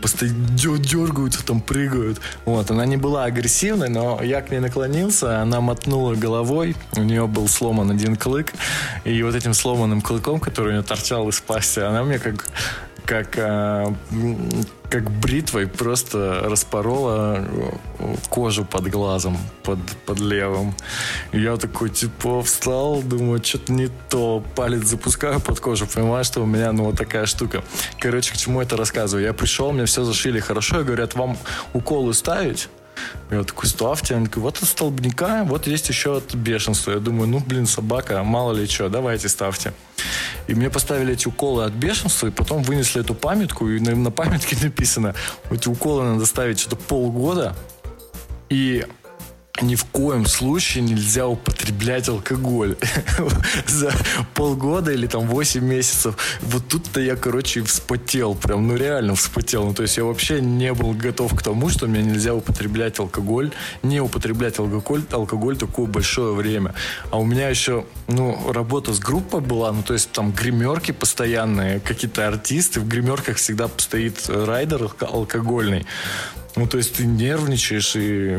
[0.00, 2.20] постоянно дё- дергаются, там прыгают.
[2.44, 7.26] Вот, она не была агрессивной, но я к ней наклонился, она мотнула головой, у нее
[7.26, 8.52] был сломан один клык,
[9.04, 12.46] и вот этим сломанным клыком, который у нее торчал из пасти, она мне как
[13.06, 13.96] как, м,
[14.90, 20.74] как бритвой просто распорола э, кожу под глазом, под, под левым.
[21.32, 24.42] И я такой, типа, встал, думаю, что-то не то.
[24.56, 27.62] Палец запускаю под кожу, понимаю, что у меня, ну, вот такая штука.
[28.00, 29.24] Короче, к чему это рассказываю?
[29.24, 31.38] Я пришел, мне все зашили хорошо, и говорят, вам
[31.72, 32.68] уколы ставить?
[33.30, 34.16] Я такой, ставьте.
[34.16, 36.92] Они такой, вот от столбняка, вот есть еще от бешенства.
[36.92, 39.72] Я думаю, ну, блин, собака, мало ли что, давайте ставьте.
[40.50, 44.10] И мне поставили эти уколы от бешенства, и потом вынесли эту памятку, и на, на
[44.10, 45.14] памятке написано,
[45.48, 47.54] эти уколы надо ставить что-то полгода,
[48.48, 48.84] и
[49.62, 52.76] ни в коем случае нельзя употреблять алкоголь
[53.66, 53.92] за
[54.34, 56.16] полгода или там 8 месяцев.
[56.40, 59.66] Вот тут-то я, короче, вспотел, прям, ну реально вспотел.
[59.66, 63.50] Ну, то есть я вообще не был готов к тому, что мне нельзя употреблять алкоголь,
[63.82, 66.74] не употреблять алкоголь, алкоголь такое большое время.
[67.10, 71.80] А у меня еще, ну, работа с группой была, ну, то есть там гримерки постоянные,
[71.80, 75.86] какие-то артисты, в гримерках всегда стоит райдер алкогольный.
[76.56, 78.38] Ну, то есть ты нервничаешь, и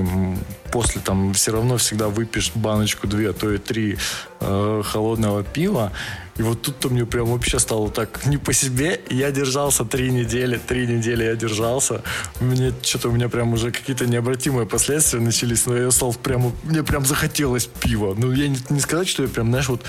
[0.71, 3.97] после там все равно всегда выпьешь баночку, две, а то и три
[4.41, 5.91] э, холодного пива.
[6.37, 8.99] И вот тут-то мне прям вообще стало так не по себе.
[9.09, 12.01] Я держался три недели, три недели я держался.
[12.39, 16.83] Мне что-то у меня прям уже какие-то необратимые последствия начались, но я стал прямо, мне
[16.83, 18.15] прям захотелось пива.
[18.17, 19.83] Ну, я не, не сказать, что я прям, знаешь, вот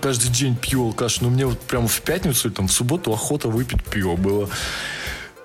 [0.00, 3.84] каждый день пью алкаш, но мне вот прям в пятницу там в субботу охота выпить
[3.84, 4.48] пиво было.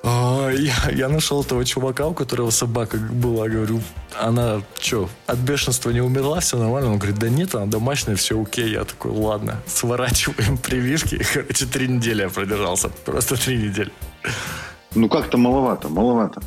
[0.10, 3.82] А, я, я нашел этого чувака, у которого собака была, говорю,
[4.18, 6.92] она что, от бешенства не умерла, все нормально?
[6.92, 8.72] Он говорит, да нет, она домашняя, все окей.
[8.72, 11.22] Я такой, ладно, сворачиваем прививки.
[11.34, 13.92] Короче, три недели я продержался, просто три недели.
[14.96, 16.42] Ну как-то маловато, маловато.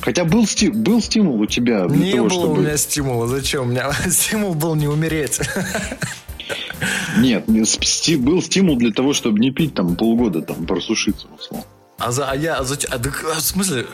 [0.00, 2.54] Хотя был, sti- был стимул у тебя для не того, было чтобы...
[2.54, 3.28] у меня стимула.
[3.28, 3.62] Зачем?
[3.62, 5.40] У меня стимул был не умереть.
[7.18, 11.64] Нет, был стимул для того, чтобы не пить там полгода, там, просушиться, условно.
[11.96, 13.86] А, за, а я, а, за, а, а, в смысле,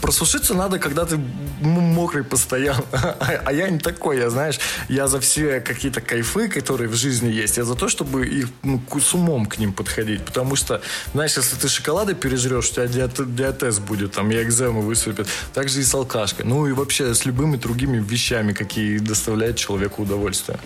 [0.00, 1.18] просушиться надо, когда ты
[1.60, 2.82] мокрый постоянно.
[2.92, 7.30] А, а я не такой, я, знаешь, я за все какие-то кайфы, которые в жизни
[7.30, 10.24] есть, я за то, чтобы их ну, с умом к ним подходить.
[10.24, 10.80] Потому что,
[11.12, 15.28] знаешь, если ты шоколады пережрешь, у тебя диат, диатез будет, там, и экзема высыпет.
[15.52, 16.46] Так же и с алкашкой.
[16.46, 20.58] Ну и вообще с любыми другими вещами, какие доставляют человеку удовольствие.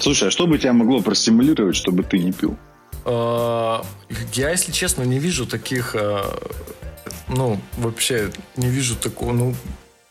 [0.00, 2.58] Слушай, а что бы тебя могло простимулировать, чтобы ты не пил?
[3.10, 3.86] А,
[4.34, 6.38] я, если честно, не вижу таких, а,
[7.28, 9.54] ну, вообще не вижу такого, ну,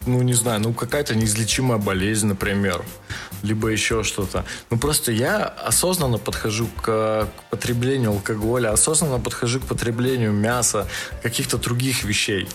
[0.07, 2.83] ну, не знаю, ну, какая-то неизлечимая болезнь, например,
[3.43, 4.45] либо еще что-то.
[4.71, 10.87] Ну, просто я осознанно подхожу к, к потреблению алкоголя, осознанно подхожу к потреблению мяса,
[11.21, 12.47] каких-то других вещей.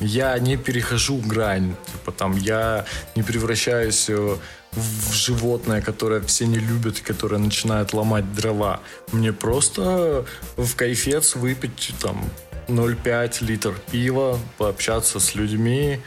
[0.00, 2.84] Я не перехожу грань, типа там, я
[3.16, 4.36] не превращаюсь э,
[4.72, 8.80] в животное, которое все не любят и которое начинает ломать дрова.
[9.12, 10.24] Мне просто
[10.56, 12.22] в кайфец выпить там
[12.68, 16.00] 0,5 литр пива, пообщаться с людьми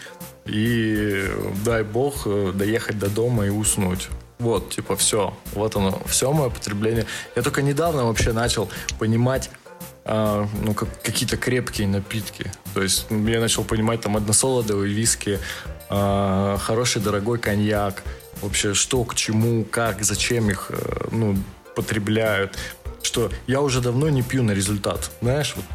[0.45, 1.27] и,
[1.65, 4.09] дай бог, доехать до дома и уснуть.
[4.39, 5.35] Вот, типа, все.
[5.53, 7.05] Вот оно, все мое потребление.
[7.35, 9.51] Я только недавно вообще начал понимать,
[10.03, 12.51] э, ну, как, какие-то крепкие напитки.
[12.73, 15.39] То есть я начал понимать там односолодовые виски,
[15.91, 18.01] э, хороший дорогой коньяк,
[18.41, 21.37] вообще что к чему, как, зачем их э, ну,
[21.75, 22.57] потребляют.
[23.01, 25.11] Что я уже давно не пью на результат.
[25.21, 25.65] Знаешь, вот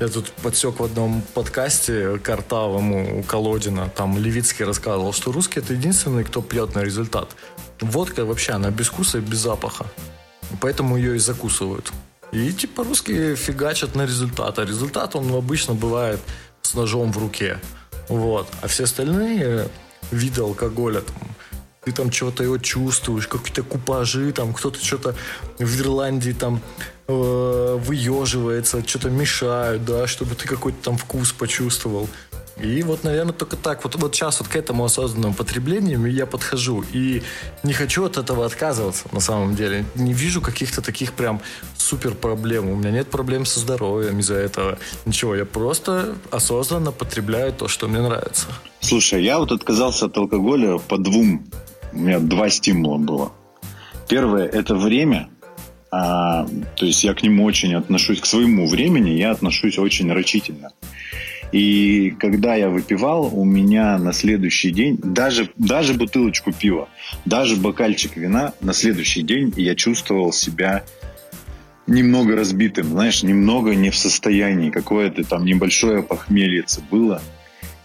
[0.00, 5.74] я тут подсек в одном подкасте картавому у Колодина, там Левицкий рассказывал, что русские это
[5.74, 7.34] единственный, кто пьет на результат.
[7.80, 9.86] Водка вообще, она без вкуса и без запаха.
[10.60, 11.92] Поэтому ее и закусывают.
[12.30, 14.58] И типа русские фигачат на результат.
[14.58, 16.20] А результат он обычно бывает
[16.62, 17.58] с ножом в руке.
[18.08, 18.48] Вот.
[18.60, 19.68] А все остальные
[20.10, 21.16] виды алкоголя, там,
[21.88, 25.14] ты там чего-то его чувствуешь, какие-то купажи, там кто-то что-то
[25.58, 26.60] в Ирландии там
[27.06, 32.08] э, выеживается, что-то мешают, да, чтобы ты какой-то там вкус почувствовал.
[32.60, 33.84] И вот, наверное, только так.
[33.84, 36.84] Вот, вот сейчас вот к этому осознанному потреблению я подхожу.
[36.92, 37.22] И
[37.62, 39.84] не хочу от этого отказываться, на самом деле.
[39.94, 41.40] Не вижу каких-то таких прям
[41.76, 42.68] супер проблем.
[42.68, 44.78] У меня нет проблем со здоровьем из-за этого.
[45.06, 48.48] Ничего, я просто осознанно потребляю то, что мне нравится.
[48.80, 51.46] Слушай, я вот отказался от алкоголя по двум
[51.92, 53.32] у меня два стимула было.
[54.08, 55.28] Первое– это время.
[55.90, 56.46] А,
[56.76, 60.72] то есть я к нему очень отношусь, к своему времени я отношусь очень рачительно.
[61.50, 66.88] И когда я выпивал, у меня на следующий день, даже, даже бутылочку пива,
[67.24, 70.84] даже бокальчик вина, на следующий день я чувствовал себя
[71.86, 77.22] немного разбитым, знаешь, немного не в состоянии, какое-то там небольшое похмелье было.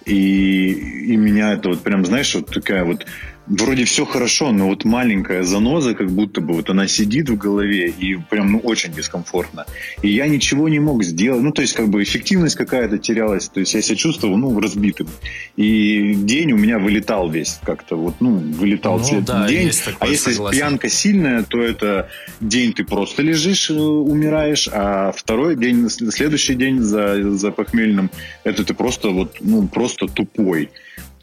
[0.05, 0.67] И,
[1.13, 3.05] и меня это вот прям, знаешь, вот такая вот
[3.47, 7.89] вроде все хорошо, но вот маленькая заноза, как будто бы вот она сидит в голове
[7.89, 9.65] и прям ну, очень дискомфортно.
[10.01, 11.41] И я ничего не мог сделать.
[11.41, 13.49] Ну, то есть, как бы эффективность какая-то терялась.
[13.49, 15.07] То есть, я себя чувствовал, ну, разбитым.
[15.55, 17.95] И день у меня вылетал весь как-то.
[17.95, 19.71] Вот, ну, вылетал ну, цвет да, день.
[19.71, 20.57] Такое, а если согласен.
[20.57, 26.79] пьянка сильная, то это день ты просто лежишь, э, умираешь, а второй день, следующий день
[26.79, 28.09] за, за похмельным,
[28.43, 30.69] это ты просто вот, ну, просто тупой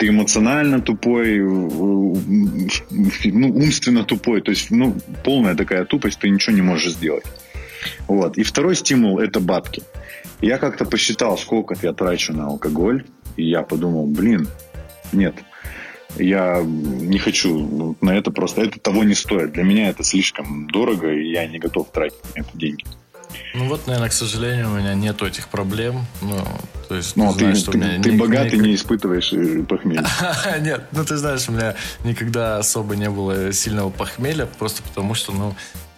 [0.01, 2.15] ты эмоционально тупой, ну,
[3.55, 7.27] умственно тупой, то есть, ну, полная такая тупость, ты ничего не можешь сделать.
[8.09, 8.39] Вот.
[8.39, 9.83] И второй стимул– это бабки.
[10.41, 13.05] Я как-то посчитал, сколько я трачу на алкоголь,
[13.37, 14.49] и я подумал, блин,
[15.13, 15.35] нет,
[16.17, 19.53] Я не хочу на это просто, это того не стоит.
[19.53, 22.85] Для меня это слишком дорого, и я не готов тратить на это деньги.
[23.55, 26.07] Ну вот, наверное, к сожалению, у меня нету этих проблем.
[26.23, 26.39] Ну,
[26.89, 28.69] то есть, ну, ты, знаешь, ты, что ты, у меня ты не, богатый, не...
[28.69, 30.07] не испытываешь э, похмелья.
[30.61, 31.75] Нет, ну ты знаешь, у меня
[32.05, 35.55] никогда особо не было сильного похмелья, просто потому что, ну,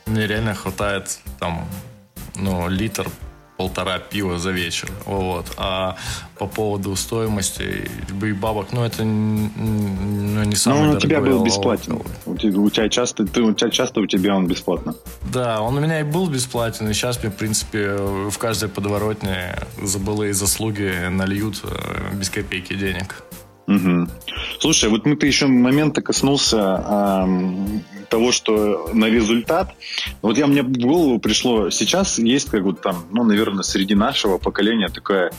[0.06, 1.68] мне реально хватает там,
[2.34, 3.08] ну, литр
[3.62, 4.88] полтора пива за вечер.
[5.06, 5.46] Вот.
[5.56, 5.94] А
[6.38, 7.88] по поводу стоимости
[8.22, 12.02] и бабок, ну, это ну, не самый Ну, он у тебя был бесплатен.
[12.26, 14.94] У тебя, у тебя часто, ты, у тебя часто у тебя он бесплатно.
[15.32, 17.96] Да, он у меня и был бесплатен, и сейчас мне, в принципе,
[18.30, 23.22] в каждой подворотне за былые заслуги нальют э, без копейки денег.
[23.66, 24.08] Угу.
[24.58, 29.74] Слушай, вот мы ты еще момента коснулся э, того, что на результат.
[30.20, 34.38] Вот я мне в голову пришло, сейчас есть как вот там, ну, наверное, среди нашего
[34.38, 35.32] поколения такая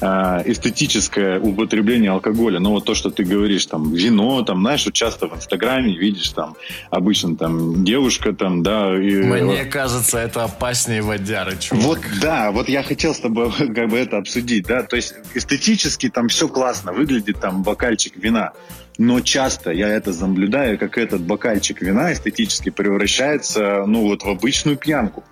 [0.00, 2.58] эстетическое употребление алкоголя.
[2.58, 6.30] Ну, вот то, что ты говоришь, там, вино, там, знаешь, вот часто в Инстаграме видишь,
[6.30, 6.56] там,
[6.90, 8.96] обычно, там, девушка, там, да.
[8.96, 9.68] И, Мне вот.
[9.68, 11.84] кажется, это опаснее водяры, чувак.
[11.84, 16.08] Вот, да, вот я хотел с тобой, как бы, это обсудить, да, то есть эстетически
[16.08, 18.52] там все классно, выглядит там бокальчик вина,
[18.96, 24.76] но часто я это наблюдаю, как этот бокальчик вина эстетически превращается, ну, вот в обычную
[24.76, 25.24] пьянку.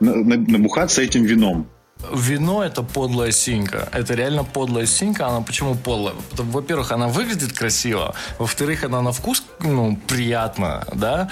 [0.00, 1.68] Набухаться этим вином
[2.12, 3.88] вино это подлая синька.
[3.92, 5.26] Это реально подлая синька.
[5.26, 6.14] Она почему подлая?
[6.32, 8.14] Во-первых, она выглядит красиво.
[8.38, 11.28] Во-вторых, она на вкус ну, приятно, да.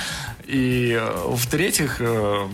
[0.46, 2.48] И э, в-третьих, э,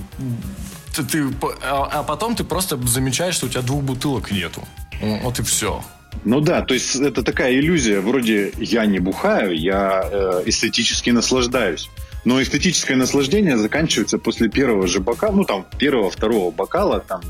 [0.95, 1.27] ты,
[1.62, 4.62] а, а потом ты просто замечаешь, что у тебя двух бутылок нету.
[5.01, 5.83] Вот и все.
[6.25, 11.89] Ну да, то есть это такая иллюзия, вроде я не бухаю, я э, эстетически наслаждаюсь.
[12.25, 17.23] Но эстетическое наслаждение заканчивается после первого же бокала, ну там первого, второго бокала, там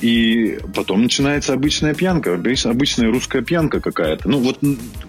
[0.00, 4.28] и потом начинается обычная пьянка, обычная русская пьянка какая-то.
[4.28, 4.58] Ну, вот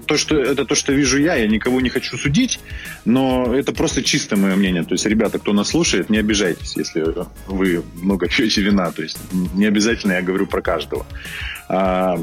[0.06, 2.60] то, что это то, что вижу я, я никого не хочу судить,
[3.06, 4.84] но это просто чисто мое мнение.
[4.84, 7.06] То есть, ребята, кто нас слушает, не обижайтесь, если
[7.48, 8.92] вы много пьете вина.
[8.92, 9.18] То есть,
[9.54, 11.06] не обязательно я говорю про каждого.
[11.70, 12.20] А,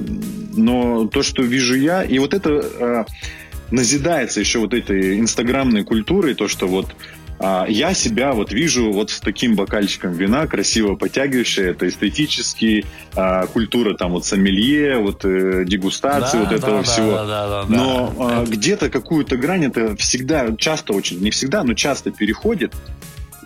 [0.55, 2.51] но то, что вижу я, и вот это
[2.81, 3.07] а,
[3.71, 6.95] назидается еще вот этой инстаграмной культурой, то, что вот
[7.69, 12.85] я себя вот вижу вот с таким бокальчиком вина, красиво подтягивающее, это эстетически,
[13.15, 17.13] а, культура там вот сомелье, вот э, дегустации, да, вот этого да, всего.
[17.13, 18.45] Да, да, да, но да.
[18.45, 22.75] где-то какую-то грань это всегда, часто очень, не всегда, но часто переходит.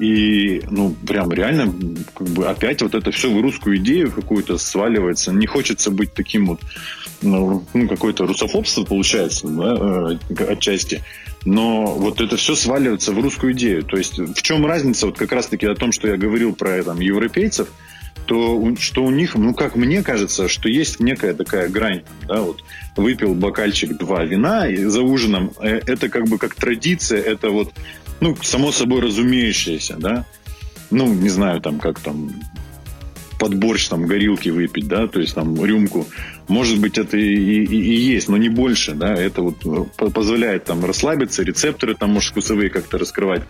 [0.01, 1.72] И, ну, прям реально,
[2.14, 5.32] как бы опять вот это все в русскую идею какую-то сваливается.
[5.32, 6.61] Не хочется быть таким вот,
[7.20, 11.03] ну, ну какое-то русофобство получается, да, э, отчасти
[11.45, 13.82] но вот это все сваливается в русскую идею.
[13.82, 17.01] То есть в чем разница, вот как раз-таки о том, что я говорил про там,
[17.01, 17.68] европейцев,
[18.26, 22.62] то что у них, ну как мне кажется, что есть некая такая грань, да, вот
[22.97, 27.72] выпил бокальчик два вина и за ужином, э, это как бы как традиция, это вот,
[28.22, 30.24] ну, само собой разумеющееся, да,
[30.90, 32.30] ну, не знаю, там, как там,
[33.40, 36.06] под борщ там горилки выпить, да, то есть там рюмку.
[36.46, 40.64] Может быть, это и, и, и есть, но не больше, да, это вот э, позволяет
[40.64, 43.42] там расслабиться, рецепторы там, может, вкусовые как-то раскрывать.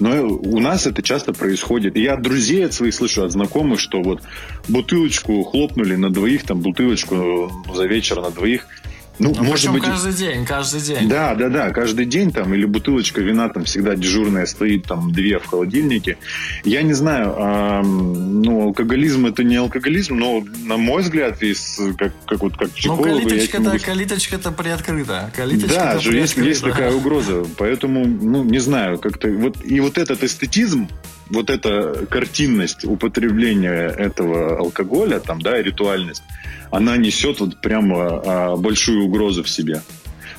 [0.00, 1.96] Но у нас это часто происходит.
[1.96, 4.22] я от друзей от своих слышу, от знакомых, что вот
[4.66, 8.66] бутылочку хлопнули на двоих, там бутылочку за вечер на двоих–
[9.20, 9.84] ну, ну может быть...
[9.84, 11.08] каждый день, каждый день.
[11.08, 15.38] Да, да, да, каждый день там, или бутылочка вина там всегда дежурная стоит, там, две
[15.38, 16.18] в холодильнике.
[16.64, 22.12] Я не знаю, а, ну, алкоголизм это не алкоголизм, но, на мой взгляд, есть, как,
[22.26, 23.06] как вот, как психолог...
[23.06, 23.78] Ну, калиточка-то, могу...
[23.78, 25.30] калиточка-то приоткрыта.
[25.36, 29.28] Калиточка да, же есть, есть такая угроза, поэтому, ну, не знаю, как-то...
[29.28, 30.88] Вот, и вот этот эстетизм,
[31.30, 36.22] вот эта картинность употребления этого алкоголя, там, да, ритуальность,
[36.70, 39.82] она несет вот прямо а, большую угрозу в себе.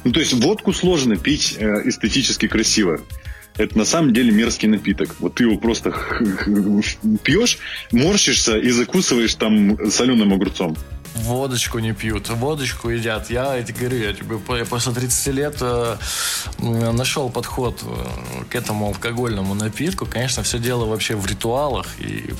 [0.04, 3.02] Ну, то есть водку сложно пить э, эстетически красиво.
[3.58, 5.16] Это на самом деле мерзкий напиток.
[5.20, 5.94] Вот ты его просто
[7.24, 7.60] пьешь,
[7.92, 10.76] морщишься и закусываешь там соленым огурцом
[11.16, 13.30] водочку не пьют, водочку едят.
[13.30, 15.98] Я эти говорю, я тебе после 30 лет э,
[16.60, 20.06] нашел подход э, к этому алкогольному напитку.
[20.06, 22.34] Конечно, все дело вообще в ритуалах и,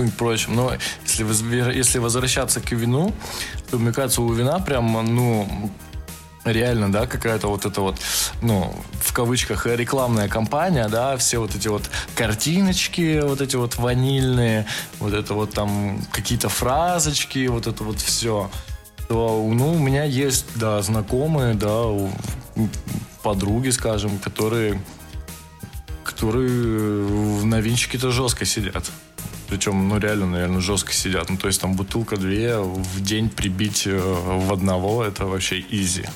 [0.00, 0.56] и прочем.
[0.56, 0.72] Но
[1.06, 3.12] если, если возвращаться к вину,
[3.70, 5.70] то, мне кажется, у вина прям, ну,
[6.44, 7.96] реально, да, какая-то вот эта вот,
[8.42, 14.66] ну, в кавычках, рекламная кампания, да, все вот эти вот картиночки, вот эти вот ванильные,
[14.98, 18.50] вот это вот там какие-то фразочки, вот это вот все.
[19.08, 21.84] То, ну, у меня есть, да, знакомые, да,
[23.22, 24.80] подруги, скажем, которые,
[26.04, 28.90] которые на винчике-то жестко сидят.
[29.48, 31.28] Причем, ну, реально, наверное, жестко сидят.
[31.28, 36.06] Ну, то есть там бутылка две в день прибить э, в одного, это вообще изи.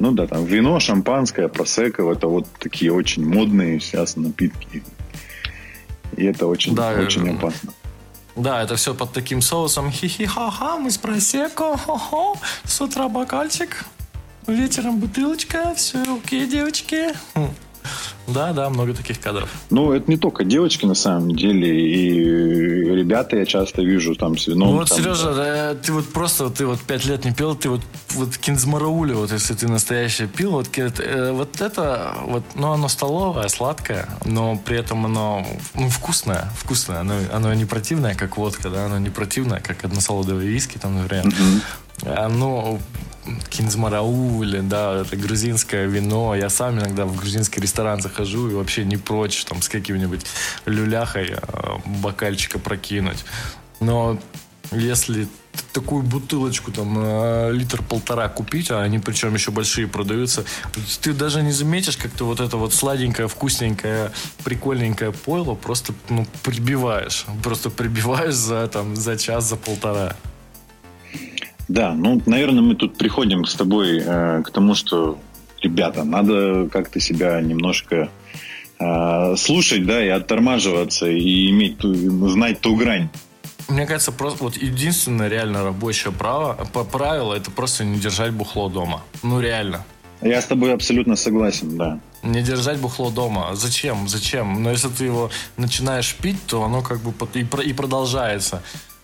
[0.00, 4.82] Ну да, там вино, шампанское, просекко, это вот такие очень модные сейчас напитки.
[6.16, 7.74] И это очень, да, очень э, опасно.
[8.34, 9.90] Да, это все под таким соусом.
[9.90, 13.84] Хи-хи-ха-ха, мы с просеко, хо-хо, с утра бокальчик,
[14.46, 17.08] вечером бутылочка, все, окей, девочки.
[18.26, 19.48] Да, да, много таких кадров.
[19.70, 22.24] Ну, это не только девочки, на самом деле, и
[22.94, 24.70] ребята я часто вижу там с вином.
[24.70, 25.74] Ну, вот, там, Сережа, да.
[25.74, 29.54] ты вот просто, ты вот пять лет не пил, ты вот, вот кинзмараули, вот если
[29.54, 35.06] ты настоящий пил, вот, э, вот это, вот, ну, оно столовое, сладкое, но при этом
[35.06, 39.84] оно, ну, вкусное, вкусное, оно, оно не противное, как водка, да, оно не противное, как
[39.84, 41.26] односолодовые виски, там, например.
[41.26, 42.14] Mm-hmm.
[42.16, 42.78] Оно
[43.50, 46.34] кинзмараули, да, это грузинское вино.
[46.34, 50.24] Я сам иногда в грузинский ресторан захожу и вообще не прочь там с каким-нибудь
[50.66, 51.38] люляхой э,
[51.86, 53.24] бокальчика прокинуть.
[53.80, 54.18] Но
[54.72, 55.26] если
[55.72, 60.44] такую бутылочку, там, э, литр полтора купить, а они причем еще большие продаются,
[61.00, 64.12] ты даже не заметишь, как ты вот это вот сладенькое, вкусненькое,
[64.44, 67.26] прикольненькое пойло просто, ну, прибиваешь.
[67.42, 70.16] Просто прибиваешь за, там, за час, за полтора.
[71.70, 75.20] Да, ну, наверное, мы тут приходим с тобой э, к тому, что,
[75.62, 78.08] ребята, надо как-то себя немножко
[78.80, 81.94] э, слушать, да, и оттормаживаться, и иметь, ту,
[82.28, 83.08] знать ту грань.
[83.68, 88.68] Мне кажется, просто вот единственное реально рабочее право, по правило, это просто не держать бухло
[88.68, 89.02] дома.
[89.22, 89.84] Ну, реально.
[90.22, 92.00] Я с тобой абсолютно согласен, да.
[92.24, 93.50] Не держать бухло дома.
[93.54, 94.08] Зачем?
[94.08, 94.60] Зачем?
[94.60, 97.12] Но если ты его начинаешь пить, то оно как бы
[97.64, 98.60] и продолжается.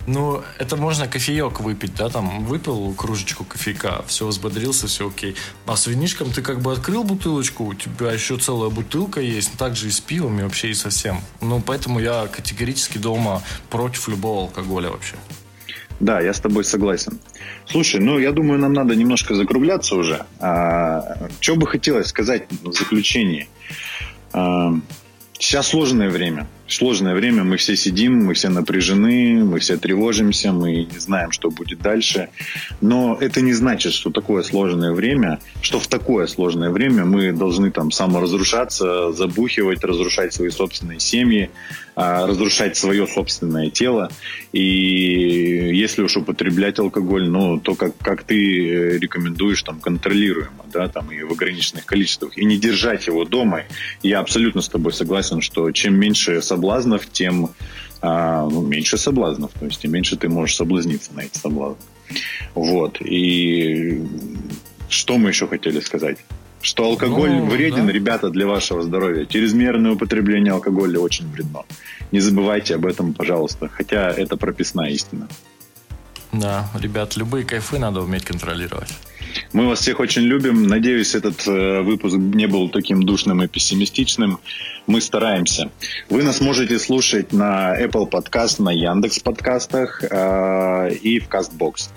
[0.06, 5.34] Ну, это можно кофеек выпить, да, там, выпил кружечку кофейка, все, взбодрился, все окей.
[5.66, 9.88] А с винишком ты как бы открыл бутылочку, у тебя еще целая бутылка есть, также
[9.88, 11.20] и с пивом, и вообще и совсем.
[11.40, 15.16] Ну, поэтому я категорически дома против любого алкоголя вообще.
[15.98, 17.18] Да, я с тобой согласен.
[17.66, 20.24] Слушай, ну, я думаю, нам надо немножко закругляться уже.
[20.38, 23.48] А, что бы хотелось сказать в заключении?
[24.32, 24.72] А,
[25.38, 30.84] сейчас сложное время сложное время, мы все сидим, мы все напряжены, мы все тревожимся, мы
[30.84, 32.28] не знаем, что будет дальше.
[32.80, 37.70] Но это не значит, что такое сложное время, что в такое сложное время мы должны
[37.70, 41.50] там саморазрушаться, забухивать, разрушать свои собственные семьи,
[41.98, 44.10] а, разрушать свое собственное тело.
[44.52, 44.60] И
[45.72, 51.10] если уж употреблять алкоголь, ну, то как, как ты э, рекомендуешь, там, контролируемо, да, там,
[51.10, 53.62] и в ограниченных количествах, и не держать его дома.
[54.02, 57.50] Я абсолютно с тобой согласен, что чем меньше соблазнов, тем
[58.00, 61.82] а, ну, меньше соблазнов, то есть тем меньше ты можешь соблазниться на эти соблазны.
[62.54, 63.00] Вот.
[63.00, 64.02] И
[64.88, 66.18] что мы еще хотели сказать?
[66.62, 67.92] Что алкоголь ну, вреден, да.
[67.92, 69.26] ребята, для вашего здоровья.
[69.26, 71.64] Чрезмерное употребление алкоголя очень вредно.
[72.12, 73.68] Не забывайте об этом, пожалуйста.
[73.68, 75.28] Хотя это прописная истина.
[76.32, 78.92] Да, ребят, любые кайфы надо уметь контролировать.
[79.52, 80.64] Мы вас всех очень любим.
[80.64, 84.38] Надеюсь, этот э, выпуск не был таким душным и пессимистичным.
[84.86, 85.70] Мы стараемся.
[86.08, 91.90] Вы нас можете слушать на Apple Podcast, на Яндекс подкастах э, и в Castbox.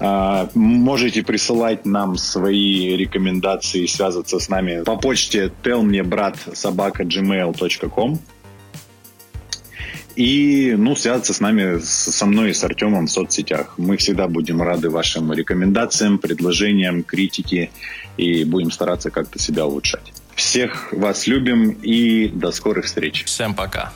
[0.00, 8.18] Э, можете присылать нам свои рекомендации, связываться с нами по почте tellmebrat.gmail.com
[10.20, 13.72] и, ну, связаться с нами, со мной и с Артемом в соцсетях.
[13.78, 17.70] Мы всегда будем рады вашим рекомендациям, предложениям, критике
[18.18, 20.12] и будем стараться как-то себя улучшать.
[20.34, 23.24] Всех вас любим и до скорых встреч.
[23.24, 23.94] Всем пока.